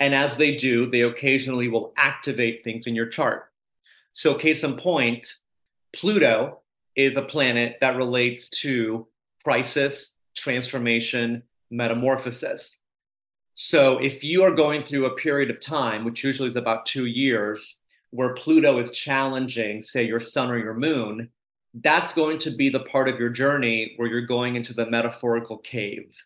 And 0.00 0.14
as 0.14 0.36
they 0.36 0.56
do, 0.56 0.90
they 0.90 1.02
occasionally 1.02 1.68
will 1.68 1.92
activate 1.96 2.64
things 2.64 2.88
in 2.88 2.96
your 2.96 3.06
chart. 3.06 3.44
So, 4.12 4.34
case 4.34 4.64
in 4.64 4.76
point, 4.76 5.34
Pluto 5.94 6.62
is 6.96 7.16
a 7.16 7.22
planet 7.22 7.76
that 7.80 7.96
relates 7.96 8.48
to 8.48 9.06
crisis, 9.44 10.14
transformation, 10.36 11.44
metamorphosis. 11.70 12.78
So, 13.54 13.98
if 13.98 14.24
you 14.24 14.42
are 14.44 14.50
going 14.50 14.82
through 14.82 15.06
a 15.06 15.16
period 15.16 15.50
of 15.50 15.60
time, 15.60 16.04
which 16.04 16.24
usually 16.24 16.48
is 16.48 16.56
about 16.56 16.86
two 16.86 17.06
years, 17.06 17.80
where 18.10 18.34
Pluto 18.34 18.78
is 18.78 18.90
challenging, 18.90 19.82
say, 19.82 20.04
your 20.04 20.20
sun 20.20 20.50
or 20.50 20.58
your 20.58 20.74
moon, 20.74 21.30
that's 21.74 22.12
going 22.12 22.38
to 22.38 22.50
be 22.50 22.68
the 22.68 22.80
part 22.80 23.08
of 23.08 23.18
your 23.18 23.30
journey 23.30 23.94
where 23.96 24.08
you're 24.08 24.26
going 24.26 24.56
into 24.56 24.74
the 24.74 24.86
metaphorical 24.86 25.58
cave. 25.58 26.22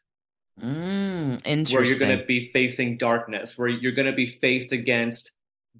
Mm, 0.61 1.73
where 1.73 1.85
you're 1.85 1.99
going 1.99 2.19
to 2.19 2.25
be 2.25 2.47
facing 2.47 2.97
darkness, 2.97 3.59
where 3.59 3.69
you're 3.69 3.93
going 3.93 4.07
to 4.11 4.13
be 4.13 4.27
faced 4.27 4.73
against 4.73 5.33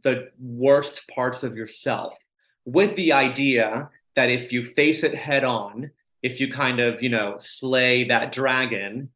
the 0.03 0.31
worst 0.39 1.09
parts 1.09 1.43
of 1.43 1.57
yourself, 1.57 2.17
with 2.65 2.95
the 2.97 3.13
idea 3.13 3.89
that 4.17 4.31
if 4.31 4.53
you 4.53 4.65
face 4.65 5.03
it 5.03 5.15
head 5.15 5.45
on, 5.45 5.91
if 6.23 6.41
you 6.41 6.53
kind 6.53 6.81
of, 6.81 7.03
you 7.03 7.09
know, 7.09 7.37
slay 7.39 8.05
that 8.05 8.33
dragon, 8.33 9.11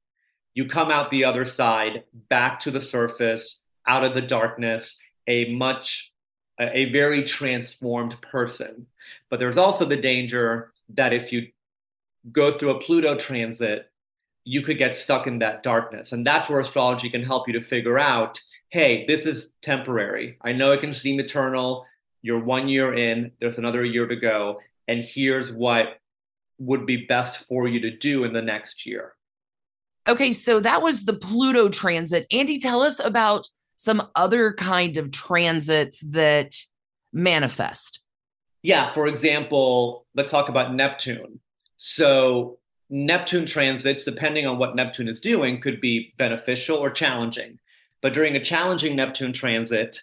you 0.55 0.67
come 0.67 0.91
out 0.91 1.11
the 1.11 1.25
other 1.25 1.45
side, 1.45 2.05
back 2.29 2.61
to 2.61 2.71
the 2.71 2.81
surface, 2.81 3.65
out 3.87 4.05
of 4.05 4.15
the 4.15 4.23
darkness, 4.23 4.99
a 5.27 5.53
much, 5.53 6.13
a 6.59 6.91
very 6.93 7.25
transformed 7.25 8.21
person. 8.21 8.87
But 9.29 9.39
there's 9.39 9.59
also 9.59 9.85
the 9.85 9.97
danger 9.97 10.73
that 10.91 11.13
if 11.13 11.33
you 11.33 11.49
go 12.33 12.53
through 12.53 12.71
a 12.71 12.81
Pluto 12.81 13.17
transit, 13.17 13.91
you 14.45 14.63
could 14.63 14.79
get 14.79 14.95
stuck 14.95 15.27
in 15.27 15.39
that 15.39 15.63
darkness. 15.63 16.13
And 16.13 16.27
that's 16.27 16.49
where 16.49 16.61
astrology 16.61 17.11
can 17.11 17.23
help 17.23 17.47
you 17.47 17.55
to 17.55 17.61
figure 17.61 17.99
out 17.99 18.41
hey, 18.71 19.05
this 19.07 19.27
is 19.27 19.51
temporary. 19.63 20.39
I 20.43 20.53
know 20.53 20.71
it 20.71 20.81
can 20.81 20.93
seem 20.93 21.19
eternal. 21.19 21.85
You're 22.23 22.39
one 22.39 22.69
year 22.69 22.95
in, 22.95 23.33
there's 23.41 23.59
another 23.59 23.85
year 23.85 24.07
to 24.07 24.15
go. 24.15 24.61
And 24.87 25.05
here's 25.05 25.51
what 25.51 25.99
would 26.59 26.87
be 26.87 27.05
best 27.07 27.47
for 27.47 27.67
you 27.67 27.81
to 27.81 27.97
do 27.97 28.23
in 28.23 28.33
the 28.33 28.43
next 28.43 28.87
year. 28.87 29.15
Okay, 30.09 30.33
so 30.33 30.61
that 30.61 30.83
was 30.83 31.05
the 31.05 31.13
Pluto 31.13 31.69
transit. 31.69 32.27
Andy, 32.31 32.59
tell 32.59 32.83
us 32.83 32.99
about 32.99 33.49
some 33.77 34.03
other 34.15 34.53
kind 34.53 34.97
of 34.97 35.11
transits 35.11 36.01
that 36.01 36.55
manifest. 37.13 38.01
Yeah, 38.63 38.91
for 38.91 39.07
example, 39.07 40.07
let's 40.15 40.31
talk 40.31 40.49
about 40.49 40.75
Neptune. 40.75 41.41
So 41.77 42.59
Neptune 42.91 43.47
transits, 43.47 44.05
depending 44.05 44.47
on 44.47 44.59
what 44.59 44.77
Neptune 44.77 45.09
is 45.09 45.21
doing, 45.21 45.61
could 45.61 45.81
be 45.81 46.13
beneficial 46.19 46.77
or 46.77 46.91
challenging. 46.91 47.59
But 48.03 48.13
during 48.13 48.37
a 48.37 48.45
challenging 48.45 48.97
Neptune 48.97 49.33
transit, 49.33 50.03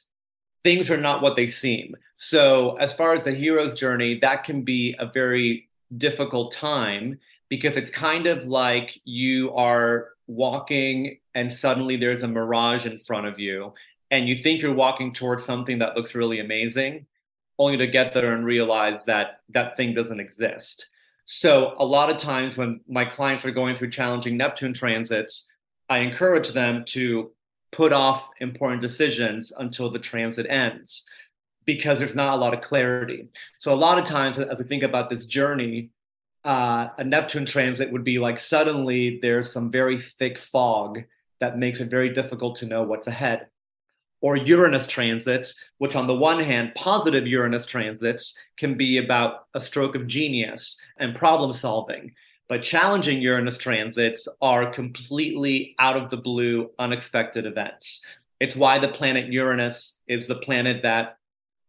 things 0.63 0.89
are 0.89 0.97
not 0.97 1.21
what 1.21 1.35
they 1.35 1.47
seem. 1.47 1.95
So, 2.15 2.75
as 2.77 2.93
far 2.93 3.13
as 3.13 3.25
the 3.25 3.33
hero's 3.33 3.75
journey, 3.75 4.19
that 4.21 4.43
can 4.43 4.63
be 4.63 4.95
a 4.99 5.05
very 5.05 5.69
difficult 5.97 6.51
time 6.51 7.19
because 7.49 7.77
it's 7.77 7.89
kind 7.89 8.27
of 8.27 8.47
like 8.47 8.97
you 9.05 9.53
are 9.53 10.09
walking 10.27 11.17
and 11.35 11.53
suddenly 11.53 11.97
there's 11.97 12.23
a 12.23 12.27
mirage 12.27 12.85
in 12.85 12.97
front 12.99 13.27
of 13.27 13.39
you 13.39 13.73
and 14.11 14.27
you 14.27 14.35
think 14.35 14.61
you're 14.61 14.73
walking 14.73 15.13
towards 15.13 15.45
something 15.45 15.79
that 15.79 15.95
looks 15.95 16.15
really 16.15 16.39
amazing 16.39 17.05
only 17.59 17.77
to 17.77 17.87
get 17.87 18.13
there 18.13 18.33
and 18.33 18.45
realize 18.45 19.05
that 19.05 19.41
that 19.49 19.77
thing 19.77 19.93
doesn't 19.93 20.19
exist 20.19 20.89
so 21.29 21.75
a 21.77 21.85
lot 21.85 22.09
of 22.09 22.17
times 22.17 22.55
when 22.55 22.79
my 22.87 23.03
clients 23.03 23.43
are 23.43 23.51
going 23.51 23.75
through 23.75 23.89
challenging 23.89 24.37
Neptune 24.37 24.71
transits, 24.71 25.49
I 25.89 25.99
encourage 25.99 26.51
them 26.51 26.85
to 26.87 27.31
put 27.73 27.91
off 27.91 28.29
important 28.39 28.81
decisions 28.81 29.51
until 29.57 29.91
the 29.91 29.99
transit 29.99 30.47
ends 30.49 31.05
because 31.65 31.99
there's 31.99 32.15
not 32.15 32.33
a 32.33 32.37
lot 32.37 32.53
of 32.53 32.61
clarity. 32.61 33.27
So 33.59 33.73
a 33.73 33.75
lot 33.75 33.97
of 33.97 34.05
times 34.05 34.39
as 34.39 34.57
we 34.57 34.63
think 34.63 34.83
about 34.83 35.09
this 35.09 35.25
journey, 35.25 35.89
uh, 36.47 36.89
a 36.97 37.03
Neptune 37.03 37.45
transit 37.45 37.91
would 37.91 38.03
be 38.03 38.19
like 38.19 38.39
suddenly 38.39 39.19
there's 39.21 39.51
some 39.51 39.69
very 39.69 39.99
thick 39.99 40.37
fog 40.37 41.03
that 41.39 41.59
makes 41.59 41.79
it 41.81 41.91
very 41.91 42.09
difficult 42.13 42.55
to 42.55 42.65
know 42.65 42.83
what's 42.83 43.07
ahead 43.07 43.47
or 44.21 44.35
Uranus 44.35 44.87
transits, 44.87 45.55
which 45.77 45.95
on 45.95 46.07
the 46.07 46.15
one 46.15 46.43
hand, 46.43 46.73
positive 46.75 47.27
Uranus 47.27 47.65
transits 47.65 48.35
can 48.57 48.75
be 48.75 48.97
about 48.97 49.45
a 49.53 49.59
stroke 49.59 49.95
of 49.95 50.07
genius 50.07 50.79
and 50.97 51.15
problem 51.15 51.51
solving. 51.51 52.13
But 52.49 52.63
challenging 52.63 53.21
Uranus 53.21 53.57
transits 53.57 54.27
are 54.41 54.71
completely 54.71 55.75
out 55.79 55.97
of 55.97 56.09
the 56.09 56.17
blue, 56.17 56.71
unexpected 56.79 57.45
events. 57.45 58.03
It's 58.39 58.55
why 58.55 58.79
the 58.79 58.87
planet 58.87 59.31
Uranus 59.31 59.99
is 60.07 60.27
the 60.27 60.35
planet 60.35 60.81
that 60.83 61.17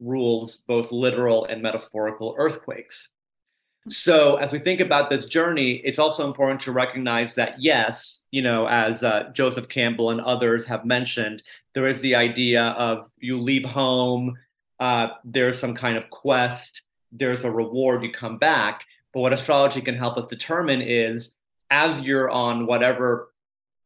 rules 0.01 0.59
both 0.59 0.93
literal 0.93 1.47
and 1.47 1.61
metaphorical 1.61 2.35
earthquakes. 2.39 3.11
So, 3.91 4.37
as 4.37 4.53
we 4.53 4.59
think 4.59 4.81
about 4.81 5.09
this 5.09 5.27
journey, 5.27 5.81
it's 5.85 5.99
also 5.99 6.27
important 6.27 6.61
to 6.63 6.73
recognize 6.73 7.35
that, 7.35 7.61
yes, 7.61 8.25
you 8.31 8.43
know, 8.43 8.67
as 8.67 9.03
uh, 9.03 9.31
Joseph 9.33 9.69
Campbell 9.69 10.11
and 10.11 10.21
others 10.21 10.65
have 10.67 10.85
mentioned, 10.85 11.43
there 11.75 11.87
is 11.87 12.01
the 12.01 12.15
idea 12.15 12.63
of 12.79 13.11
you 13.19 13.41
leave 13.41 13.65
home, 13.65 14.37
uh, 14.81 15.09
there's 15.25 15.59
some 15.59 15.75
kind 15.75 15.97
of 15.97 16.11
quest, 16.11 16.83
there's 17.13 17.45
a 17.45 17.51
reward, 17.51 18.03
you 18.03 18.13
come 18.13 18.39
back. 18.39 18.85
But 19.13 19.21
what 19.21 19.33
astrology 19.33 19.81
can 19.81 19.97
help 19.97 20.17
us 20.17 20.27
determine 20.27 20.83
is 20.83 21.37
as 21.71 22.01
you're 22.01 22.31
on 22.31 22.67
whatever 22.67 23.33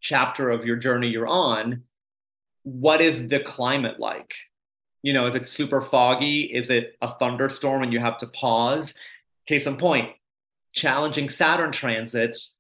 chapter 0.01 0.51
of 0.51 0.65
your 0.65 0.77
journey 0.77 1.09
you're 1.09 1.29
on, 1.29 1.85
what 2.65 3.01
is 3.01 3.29
the 3.29 3.41
climate 3.41 3.99
like? 3.99 4.35
You 5.03 5.12
know, 5.12 5.27
is 5.27 5.35
it 5.35 5.49
super 5.49 5.81
foggy? 5.81 6.43
Is 6.43 6.71
it 6.71 6.97
a 7.03 7.09
thunderstorm 7.09 7.83
and 7.83 7.93
you 7.93 8.01
have 8.01 8.19
to 8.19 8.27
pause? 8.29 8.95
Case 9.47 9.67
in 9.67 9.77
point, 9.77 10.11
challenging 10.73 11.29
Saturn 11.29 11.73
transits 11.73 12.57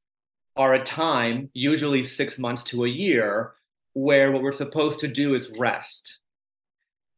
are 0.56 0.74
a 0.74 0.84
time, 0.84 1.50
usually 1.54 2.02
six 2.02 2.38
months 2.38 2.62
to 2.64 2.84
a 2.84 2.88
year, 2.88 3.52
where 3.94 4.32
what 4.32 4.42
we're 4.42 4.52
supposed 4.52 5.00
to 5.00 5.08
do 5.08 5.34
is 5.34 5.50
rest 5.58 6.18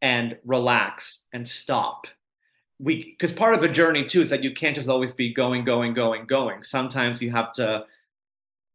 and 0.03 0.37
relax 0.45 1.25
and 1.33 1.49
stop. 1.49 2.07
We 2.79 3.17
because 3.19 3.33
part 3.33 3.55
of 3.55 3.61
the 3.61 3.69
journey 3.69 4.05
too 4.05 4.23
is 4.23 4.31
that 4.31 4.43
you 4.43 4.53
can't 4.53 4.75
just 4.75 4.89
always 4.89 5.13
be 5.13 5.33
going, 5.33 5.65
going, 5.65 5.95
going, 5.95 6.27
going. 6.27 6.63
Sometimes 6.63 7.23
you 7.23 7.31
have 7.31 7.53
to 7.53 7.87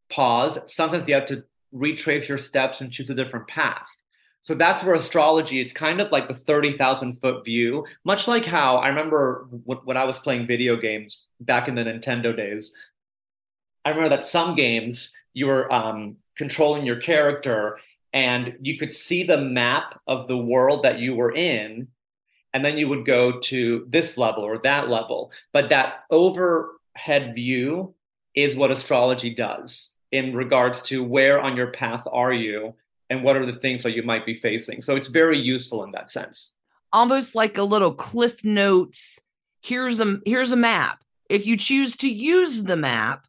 pause. 0.10 0.58
Sometimes 0.66 1.08
you 1.08 1.16
have 1.16 1.26
to 1.26 1.44
retrace 1.72 2.28
your 2.28 2.38
steps 2.38 2.82
and 2.82 2.92
choose 2.92 3.10
a 3.10 3.16
different 3.16 3.48
path. 3.48 3.90
So 4.42 4.56
that's 4.56 4.84
where 4.84 4.96
astrology, 4.96 5.60
it's 5.60 5.74
kind 5.74 6.00
of 6.00 6.12
like 6.12 6.28
the 6.28 6.34
30,000 6.34 7.14
foot 7.14 7.44
view, 7.44 7.86
much 8.06 8.28
like 8.28 8.46
how 8.46 8.78
I 8.78 8.88
remember 8.88 9.48
when 9.66 9.98
I 9.98 10.06
was 10.06 10.20
playing 10.20 10.48
video 10.48 10.78
games 10.78 11.28
back 11.42 11.68
in 11.68 11.76
the 11.76 11.84
Nintendo 11.84 12.36
days. 12.36 12.74
I 13.84 13.90
remember 13.90 14.10
that 14.10 14.26
some 14.26 14.56
games 14.56 15.12
you 15.34 15.48
were 15.48 15.72
um, 15.72 16.18
controlling 16.38 16.86
your 16.86 17.02
character 17.02 17.80
and 18.14 18.58
you 18.62 18.78
could 18.78 18.94
see 18.94 19.24
the 19.24 19.38
map 19.38 20.00
of 20.08 20.28
the 20.28 20.38
world 20.38 20.84
that 20.84 21.00
you 21.00 21.16
were 21.16 21.34
in. 21.34 21.88
And 22.54 22.66
then 22.66 22.78
you 22.78 22.88
would 22.90 23.06
go 23.06 23.40
to 23.40 23.86
this 23.90 24.18
level 24.18 24.44
or 24.44 24.58
that 24.60 24.90
level. 24.90 25.32
But 25.54 25.70
that 25.70 26.06
overhead 26.10 27.36
view 27.36 27.94
is 28.36 28.56
what 28.56 28.72
astrology 28.72 29.34
does 29.34 29.94
in 30.12 30.36
regards 30.36 30.82
to 30.84 31.04
where 31.04 31.40
on 31.40 31.56
your 31.56 31.72
path 31.72 32.08
are 32.12 32.34
you 32.34 32.74
and 33.10 33.24
what 33.24 33.36
are 33.36 33.46
the 33.46 33.54
things 33.54 33.84
that 33.84 33.96
you 33.96 34.04
might 34.04 34.26
be 34.26 34.34
facing. 34.34 34.82
So 34.82 34.96
it's 34.96 35.08
very 35.08 35.38
useful 35.38 35.84
in 35.84 35.92
that 35.92 36.12
sense. 36.12 36.56
Almost 36.94 37.36
like 37.36 37.58
a 37.58 37.64
little 37.64 37.94
cliff 37.94 38.44
notes. 38.44 39.20
Here's 39.62 40.00
a 40.00 40.20
here's 40.26 40.52
a 40.52 40.56
map. 40.56 41.04
If 41.30 41.46
you 41.46 41.58
choose 41.58 41.96
to 41.98 42.10
use 42.10 42.64
the 42.64 42.76
map, 42.76 43.26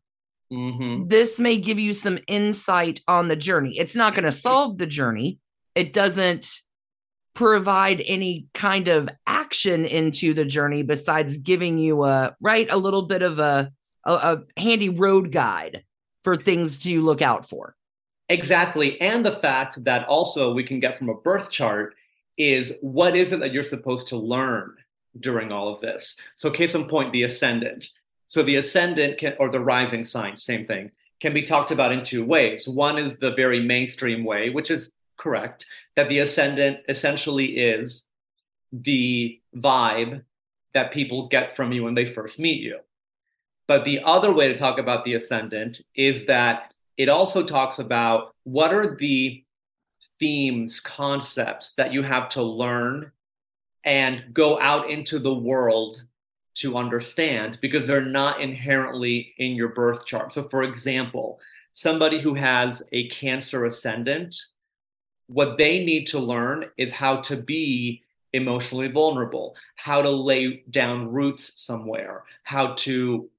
mm-hmm. 0.53 1.09
this 1.09 1.39
may 1.39 1.59
give 1.59 1.79
you 1.79 1.93
some 1.93 2.19
insight 2.27 3.01
on 3.07 3.29
the 3.29 3.37
journey. 3.37 3.79
It's 3.79 3.95
not 3.95 4.15
going 4.15 4.25
to 4.25 4.33
solve 4.33 4.79
the 4.79 4.87
journey. 4.87 5.39
It 5.75 5.93
doesn't 5.93 6.63
provide 7.35 8.03
any 8.07 8.47
kind 8.55 8.89
of 8.89 9.09
action 9.27 9.85
into 9.85 10.35
the 10.35 10.45
journey 10.45 10.83
besides 10.83 11.37
giving 11.37 11.79
you 11.79 12.05
a 12.05 12.35
right 12.41 12.69
a 12.71 12.77
little 12.77 13.03
bit 13.03 13.23
of 13.23 13.39
a, 13.39 13.73
a, 14.05 14.13
a 14.13 14.61
handy 14.61 14.89
road 14.89 15.31
guide 15.31 15.85
for 16.25 16.37
things 16.37 16.79
to 16.79 17.03
look 17.03 17.23
out 17.23 17.49
for. 17.49 17.75
Exactly. 18.31 18.99
And 19.01 19.27
the 19.27 19.33
fact 19.33 19.83
that 19.85 20.07
also 20.07 20.53
we 20.53 20.63
can 20.63 20.79
get 20.79 20.97
from 20.97 21.09
a 21.09 21.15
birth 21.15 21.51
chart 21.51 21.97
is 22.39 22.73
what 22.81 23.17
is 23.17 23.33
it 23.33 23.41
that 23.41 23.53
you're 23.53 23.65
supposed 23.65 24.07
to 24.09 24.17
learn 24.17 24.77
during 25.19 25.51
all 25.51 25.69
of 25.69 25.81
this? 25.81 26.17
So, 26.37 26.49
case 26.49 26.77
in 26.77 26.87
point, 26.87 27.13
the 27.13 27.25
ascendant. 27.25 27.91
So, 28.29 28.45
the 28.45 28.57
ascendant 28.57 29.19
can, 29.19 29.35
or 29.41 29.51
the 29.51 29.59
rising 29.59 30.05
sign, 30.05 30.37
same 30.37 30.65
thing, 30.65 30.93
can 31.19 31.35
be 31.35 31.43
talked 31.43 31.73
about 31.73 31.91
in 31.91 32.05
two 32.05 32.25
ways. 32.25 32.69
One 32.69 32.99
is 32.99 33.19
the 33.19 33.33
very 33.33 33.61
mainstream 33.61 34.25
way, 34.25 34.49
which 34.51 34.71
is 34.71 34.93
correct, 35.17 35.67
that 35.97 36.09
the 36.09 36.21
ascendant 36.21 36.79
essentially 36.89 37.57
is 37.59 38.07
the 38.73 39.41
vibe 39.57 40.23
that 40.73 40.93
people 40.93 41.27
get 41.27 41.57
from 41.57 41.73
you 41.73 41.83
when 41.83 41.95
they 41.95 42.05
first 42.05 42.39
meet 42.39 42.63
you. 42.63 42.79
But 43.67 43.85
the 43.85 44.01
other 44.05 44.33
way 44.33 44.47
to 44.47 44.57
talk 44.57 44.79
about 44.79 45.03
the 45.03 45.15
ascendant 45.15 45.81
is 45.97 46.27
that 46.27 46.70
it 47.01 47.09
also 47.09 47.43
talks 47.43 47.79
about 47.79 48.35
what 48.45 48.75
are 48.75 48.95
the 48.95 49.43
themes, 50.19 50.81
concepts 50.81 51.73
that 51.73 51.95
you 51.95 52.03
have 52.03 52.29
to 52.29 52.43
learn 52.43 53.11
and 53.87 54.23
go 54.35 54.61
out 54.61 54.91
into 54.91 55.19
the 55.19 55.33
world 55.33 56.05
to 56.57 56.77
understand 56.77 57.57
because 57.63 57.87
they're 57.87 58.05
not 58.05 58.43
inherently 58.43 59.33
in 59.39 59.53
your 59.53 59.71
birth 59.71 60.05
chart. 60.05 60.31
So, 60.31 60.43
for 60.51 60.63
example, 60.63 61.41
somebody 61.73 62.21
who 62.21 62.35
has 62.35 62.83
a 62.93 63.09
Cancer 63.09 63.65
ascendant, 63.65 64.37
what 65.27 65.57
they 65.57 65.83
need 65.83 66.07
to 66.09 66.19
learn 66.19 66.67
is 66.77 66.93
how 66.93 67.23
to 67.23 67.37
be 67.39 68.03
emotionally 68.35 68.89
vulnerable, 68.89 69.57
how 69.77 70.03
to 70.03 70.11
lay 70.11 70.65
down 70.69 71.11
roots 71.11 71.59
somewhere, 71.59 72.25
how 72.43 72.75
to 72.75 73.31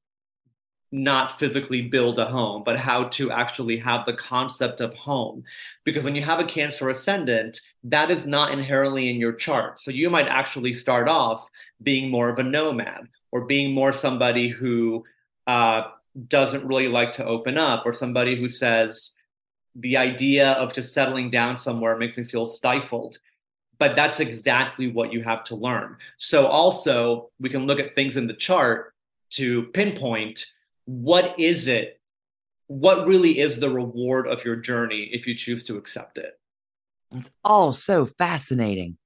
not 0.92 1.40
physically 1.40 1.82
build 1.82 2.20
a 2.20 2.26
home, 2.26 2.64
but 2.66 2.80
how 2.80 3.06
to 3.06 3.32
actually 3.32 3.78
have 3.78 4.06
the 4.06 4.14
concept 4.14 4.82
of 4.82 4.94
home. 4.94 5.44
Because 5.86 6.04
when 6.04 6.16
you 6.16 6.22
have 6.22 6.40
a 6.40 6.46
Cancer 6.46 6.90
ascendant, 6.90 7.60
that 7.84 8.12
is 8.12 8.28
not 8.28 8.52
inherently 8.52 9.10
in 9.10 9.16
your 9.16 9.34
chart. 9.34 9.80
So 9.80 9.92
you 9.92 10.10
might 10.10 10.28
actually 10.28 10.74
start 10.74 11.08
off 11.08 11.50
being 11.82 12.10
more 12.10 12.30
of 12.30 12.40
a 12.40 12.44
nomad 12.44 13.08
or 13.32 13.46
being 13.46 13.74
more 13.74 13.94
somebody 13.94 14.50
who 14.50 15.06
uh, 15.48 15.84
doesn't 16.28 16.66
really 16.66 16.90
like 16.90 17.14
to 17.14 17.26
open 17.26 17.58
up 17.58 17.86
or 17.86 17.94
somebody 17.94 18.36
who 18.36 18.48
says, 18.48 19.16
the 19.76 19.96
idea 19.96 20.52
of 20.54 20.74
just 20.74 20.94
settling 20.94 21.30
down 21.30 21.56
somewhere 21.56 21.98
makes 21.98 22.18
me 22.18 22.26
feel 22.26 22.46
stifled 22.46 23.18
but 23.82 23.96
that's 23.96 24.20
exactly 24.20 24.92
what 24.92 25.12
you 25.12 25.24
have 25.24 25.44
to 25.44 25.56
learn. 25.56 25.98
So 26.20 26.46
also 26.46 27.32
we 27.40 27.50
can 27.50 27.66
look 27.66 27.80
at 27.80 27.96
things 27.96 28.16
in 28.16 28.28
the 28.28 28.34
chart 28.36 28.94
to 29.32 29.64
pinpoint 29.74 30.46
what 30.86 31.40
is 31.40 31.68
it 31.68 32.02
what 32.72 33.06
really 33.06 33.38
is 33.38 33.60
the 33.60 33.70
reward 33.70 34.28
of 34.28 34.46
your 34.46 34.56
journey 34.56 35.10
if 35.12 35.28
you 35.28 35.36
choose 35.36 35.64
to 35.64 35.76
accept 35.76 36.18
it. 36.18 36.40
It's 37.14 37.30
all 37.44 37.74
so 37.74 38.06
fascinating. 38.06 38.98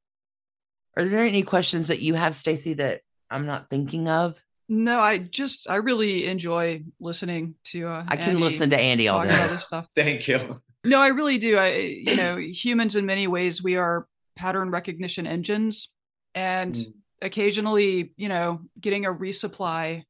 Are 0.96 1.04
there 1.04 1.26
any 1.26 1.42
questions 1.42 1.88
that 1.88 2.00
you 2.00 2.14
have 2.14 2.36
Stacy 2.36 2.76
that 2.76 3.02
I'm 3.32 3.48
not 3.48 3.72
thinking 3.72 4.08
of? 4.08 4.40
No, 4.70 5.00
I 5.00 5.18
just 5.18 5.68
I 5.68 5.78
really 5.78 6.28
enjoy 6.28 6.84
listening 7.00 7.56
to 7.66 7.88
uh 7.88 8.04
I 8.08 8.18
can 8.18 8.32
Andy 8.32 8.42
listen 8.42 8.70
to 8.70 8.78
Andy 8.78 9.08
all 9.08 9.24
day. 9.24 9.34
About 9.34 9.50
this 9.50 9.66
stuff. 9.66 9.88
Thank 9.96 10.28
you. 10.28 10.56
No, 10.84 11.02
I 11.02 11.08
really 11.08 11.40
do. 11.40 11.58
I 11.58 11.76
you 11.76 12.16
know, 12.16 12.38
humans 12.38 12.96
in 12.96 13.08
many 13.08 13.26
ways 13.26 13.64
we 13.64 13.78
are 13.78 14.08
pattern 14.36 14.70
recognition 14.70 15.26
engines 15.26 15.90
and 16.36 16.76
mm. 16.76 16.94
occasionally 17.24 18.14
you 18.16 18.30
know 18.30 18.62
getting 18.80 19.06
a 19.06 19.14
resupply 19.14 20.04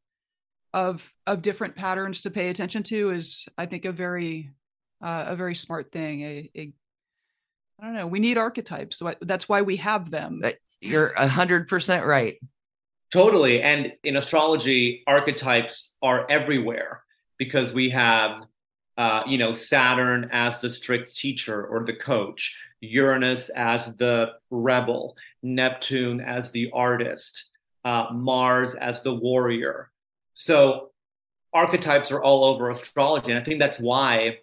of 0.75 1.11
of 1.25 1.41
different 1.41 1.75
patterns 1.75 2.21
to 2.21 2.29
pay 2.29 2.49
attention 2.49 2.83
to 2.83 3.09
is 3.09 3.47
i 3.57 3.65
think 3.65 3.85
a 3.85 3.91
very 3.91 4.51
uh, 5.01 5.25
a 5.27 5.35
very 5.35 5.55
smart 5.55 5.91
thing. 5.91 6.21
A, 6.21 6.49
a 6.55 6.73
i 7.79 7.85
don't 7.85 7.95
know. 7.95 8.07
We 8.07 8.19
need 8.19 8.37
archetypes. 8.37 8.97
So 8.97 9.13
that's 9.21 9.49
why 9.49 9.61
we 9.61 9.77
have 9.77 10.09
them. 10.09 10.41
You're 10.81 11.09
a 11.09 11.27
hundred 11.27 11.67
percent 11.67 12.05
right. 12.05 12.37
Totally. 13.13 13.61
And 13.61 13.93
in 14.03 14.17
astrology 14.17 15.03
archetypes 15.07 15.95
are 16.01 16.29
everywhere 16.29 17.03
because 17.37 17.73
we 17.73 17.89
have 17.91 18.45
uh, 18.97 19.23
you 19.27 19.37
know 19.37 19.53
saturn 19.53 20.29
as 20.31 20.61
the 20.61 20.69
strict 20.69 21.15
teacher 21.15 21.65
or 21.65 21.85
the 21.85 21.95
coach 21.95 22.57
Uranus 22.81 23.49
as 23.49 23.95
the 23.95 24.33
rebel, 24.51 25.15
Neptune 25.43 26.21
as 26.21 26.51
the 26.51 26.69
artist, 26.71 27.51
uh, 27.83 28.07
Mars 28.11 28.75
as 28.75 29.03
the 29.03 29.13
warrior. 29.13 29.91
So 30.35 30.91
archetypes 31.53 32.11
are 32.11 32.21
all 32.21 32.43
over 32.43 32.69
astrology. 32.69 33.31
And 33.31 33.39
I 33.39 33.43
think 33.43 33.59
that's 33.59 33.79
why 33.79 34.39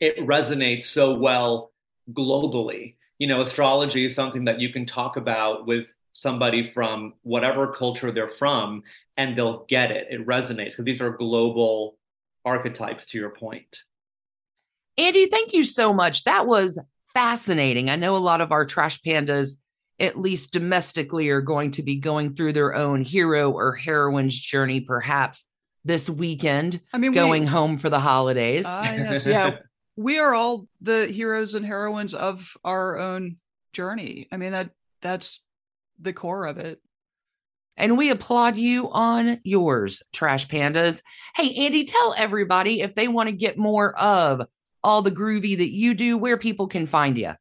it 0.00 0.18
resonates 0.18 0.84
so 0.84 1.14
well 1.14 1.72
globally. 2.12 2.96
You 3.18 3.28
know, 3.28 3.40
astrology 3.40 4.04
is 4.04 4.14
something 4.14 4.44
that 4.44 4.60
you 4.60 4.70
can 4.72 4.84
talk 4.84 5.16
about 5.16 5.66
with 5.66 5.86
somebody 6.12 6.62
from 6.64 7.14
whatever 7.22 7.72
culture 7.72 8.12
they're 8.12 8.28
from 8.28 8.82
and 9.16 9.38
they'll 9.38 9.64
get 9.68 9.92
it. 9.92 10.08
It 10.10 10.26
resonates 10.26 10.70
because 10.70 10.84
these 10.84 11.00
are 11.00 11.10
global 11.10 11.96
archetypes, 12.44 13.06
to 13.06 13.18
your 13.18 13.30
point. 13.30 13.84
Andy, 14.98 15.26
thank 15.26 15.52
you 15.52 15.62
so 15.62 15.94
much. 15.94 16.24
That 16.24 16.46
was 16.46 16.78
fascinating. 17.14 17.88
I 17.88 17.96
know 17.96 18.16
a 18.16 18.18
lot 18.18 18.40
of 18.40 18.52
our 18.52 18.66
trash 18.66 19.00
pandas, 19.00 19.56
at 20.00 20.18
least 20.18 20.52
domestically, 20.52 21.30
are 21.30 21.40
going 21.40 21.70
to 21.72 21.82
be 21.82 21.96
going 21.96 22.34
through 22.34 22.52
their 22.52 22.74
own 22.74 23.02
hero 23.02 23.50
or 23.50 23.74
heroine's 23.74 24.38
journey, 24.38 24.80
perhaps 24.80 25.44
this 25.84 26.08
weekend. 26.08 26.80
I 26.92 26.98
mean, 26.98 27.12
going 27.12 27.42
we, 27.44 27.48
home 27.48 27.78
for 27.78 27.90
the 27.90 28.00
holidays. 28.00 28.66
Uh, 28.66 28.82
yes, 28.96 29.26
yeah, 29.26 29.58
we 29.96 30.18
are 30.18 30.34
all 30.34 30.66
the 30.80 31.06
heroes 31.06 31.54
and 31.54 31.64
heroines 31.64 32.14
of 32.14 32.56
our 32.64 32.98
own 32.98 33.36
journey. 33.72 34.28
I 34.32 34.36
mean 34.36 34.52
that 34.52 34.70
that's 35.00 35.40
the 36.00 36.12
core 36.12 36.46
of 36.46 36.58
it. 36.58 36.80
And 37.76 37.98
we 37.98 38.10
applaud 38.10 38.56
you 38.56 38.90
on 38.92 39.40
yours, 39.42 40.02
Trash 40.12 40.46
Pandas. 40.46 41.02
Hey, 41.34 41.66
Andy, 41.66 41.84
tell 41.84 42.14
everybody 42.16 42.80
if 42.80 42.94
they 42.94 43.08
want 43.08 43.28
to 43.28 43.34
get 43.34 43.58
more 43.58 43.98
of 43.98 44.42
all 44.84 45.02
the 45.02 45.10
groovy 45.10 45.58
that 45.58 45.72
you 45.72 45.94
do, 45.94 46.16
where 46.16 46.36
people 46.36 46.68
can 46.68 46.86
find 46.86 47.18
you. 47.18 47.32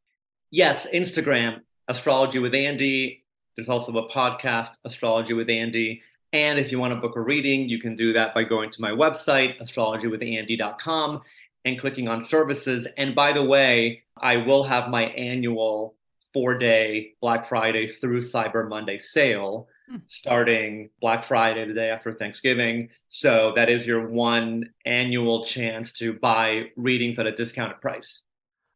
Yes, 0.49 0.87
Instagram, 0.91 1.59
Astrology 1.87 2.39
with 2.39 2.53
Andy. 2.53 3.23
There's 3.55 3.69
also 3.69 3.91
a 3.97 4.09
podcast, 4.09 4.77
Astrology 4.85 5.33
with 5.33 5.49
Andy. 5.49 6.01
And 6.31 6.57
if 6.57 6.71
you 6.71 6.79
want 6.79 6.93
to 6.93 6.99
book 6.99 7.15
a 7.15 7.21
reading, 7.21 7.69
you 7.69 7.79
can 7.79 7.95
do 7.95 8.13
that 8.13 8.33
by 8.33 8.43
going 8.43 8.71
to 8.71 8.81
my 8.81 8.91
website, 8.91 9.59
astrologywithandy.com, 9.61 11.21
and 11.65 11.79
clicking 11.79 12.07
on 12.07 12.21
services. 12.21 12.87
And 12.97 13.13
by 13.13 13.33
the 13.33 13.43
way, 13.43 14.03
I 14.17 14.37
will 14.37 14.63
have 14.63 14.89
my 14.89 15.03
annual 15.03 15.95
four 16.33 16.57
day 16.57 17.13
Black 17.21 17.45
Friday 17.45 17.87
through 17.87 18.21
Cyber 18.21 18.67
Monday 18.67 18.97
sale 18.97 19.67
Hmm. 19.89 19.97
starting 20.05 20.89
Black 21.01 21.23
Friday, 21.23 21.67
the 21.67 21.73
day 21.73 21.89
after 21.89 22.13
Thanksgiving. 22.13 22.89
So 23.09 23.51
that 23.57 23.69
is 23.69 23.85
your 23.85 24.07
one 24.07 24.71
annual 24.85 25.43
chance 25.43 25.91
to 25.93 26.13
buy 26.13 26.69
readings 26.77 27.19
at 27.19 27.27
a 27.27 27.33
discounted 27.33 27.81
price. 27.81 28.21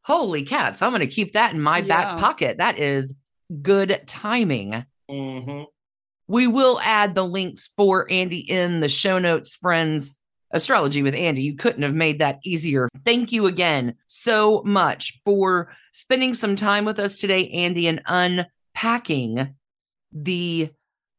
Holy 0.08 0.44
cats. 0.44 0.82
I'm 0.82 0.92
going 0.92 1.02
to 1.02 1.08
keep 1.08 1.34
that 1.34 1.54
in 1.54 1.62
my 1.62 1.80
yeah. 1.80 1.88
back 1.88 2.18
pocket. 2.18 2.60
That 2.60 2.80
is 2.80 3.14
good 3.62 4.02
timing. 4.08 4.86
Mm-hmm. 5.12 5.64
We 6.30 6.48
will 6.48 6.80
add 6.82 7.14
the 7.14 7.26
links 7.26 7.70
for 7.76 8.10
Andy 8.10 8.40
in 8.40 8.80
the 8.80 8.88
show 8.88 9.20
notes, 9.20 9.56
friends. 9.56 10.18
Astrology 10.52 11.04
with 11.04 11.14
Andy. 11.14 11.42
You 11.42 11.58
couldn't 11.58 11.84
have 11.84 11.94
made 11.94 12.20
that 12.20 12.40
easier. 12.46 12.88
Thank 13.04 13.34
you 13.34 13.48
again 13.48 13.96
so 14.08 14.64
much 14.64 15.20
for 15.26 15.76
spending 15.92 16.34
some 16.34 16.56
time 16.56 16.86
with 16.86 17.00
us 17.00 17.20
today, 17.20 17.50
Andy, 17.50 17.90
and 17.90 18.02
unpacking 18.06 19.56
the 20.14 20.70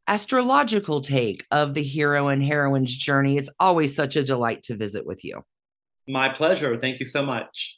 astrological 0.07 1.03
take 1.03 1.45
of 1.51 1.75
the 1.75 1.83
hero 1.83 2.29
and 2.29 2.43
heroine's 2.43 2.97
journey. 2.97 3.37
It's 3.37 3.51
always 3.61 3.95
such 3.95 4.17
a 4.17 4.25
delight 4.25 4.63
to 4.63 4.77
visit 4.77 5.05
with 5.05 5.23
you. 5.27 5.45
My 6.09 6.31
pleasure. 6.31 6.79
Thank 6.79 7.01
you 7.01 7.05
so 7.05 7.23
much. 7.23 7.78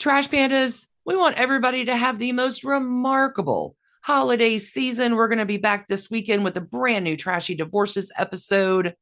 Trash 0.00 0.30
Pandas, 0.30 0.86
we 1.04 1.14
want 1.14 1.36
everybody 1.36 1.84
to 1.84 1.94
have 1.94 2.18
the 2.18 2.32
most 2.32 2.64
remarkable 2.64 3.76
holiday 4.02 4.58
season. 4.58 5.14
We're 5.14 5.28
going 5.28 5.40
to 5.40 5.44
be 5.46 5.58
back 5.58 5.88
this 5.88 6.10
weekend 6.10 6.42
with 6.42 6.56
a 6.56 6.62
brand 6.62 7.04
new 7.04 7.18
Trashy 7.18 7.54
Divorces 7.54 8.10
episode. 8.16 8.94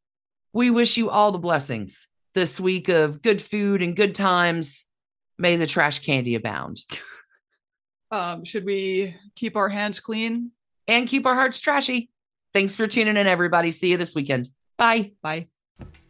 We 0.52 0.70
wish 0.70 0.96
you 0.96 1.08
all 1.08 1.30
the 1.30 1.38
blessings 1.38 2.08
this 2.34 2.58
week 2.58 2.88
of 2.88 3.22
good 3.22 3.40
food 3.40 3.80
and 3.80 3.94
good 3.94 4.12
times. 4.12 4.84
May 5.38 5.54
the 5.54 5.68
trash 5.68 6.00
candy 6.00 6.34
abound. 6.34 6.80
Um, 8.10 8.46
should 8.46 8.64
we 8.64 9.14
keep 9.36 9.54
our 9.54 9.68
hands 9.68 10.00
clean 10.00 10.52
and 10.86 11.06
keep 11.06 11.26
our 11.26 11.34
hearts 11.34 11.60
trashy? 11.60 12.08
Thanks 12.54 12.74
for 12.74 12.86
tuning 12.86 13.18
in, 13.18 13.26
everybody. 13.26 13.70
See 13.70 13.90
you 13.90 13.98
this 13.98 14.14
weekend. 14.14 14.48
Bye. 14.78 15.12
Bye. 15.20 15.48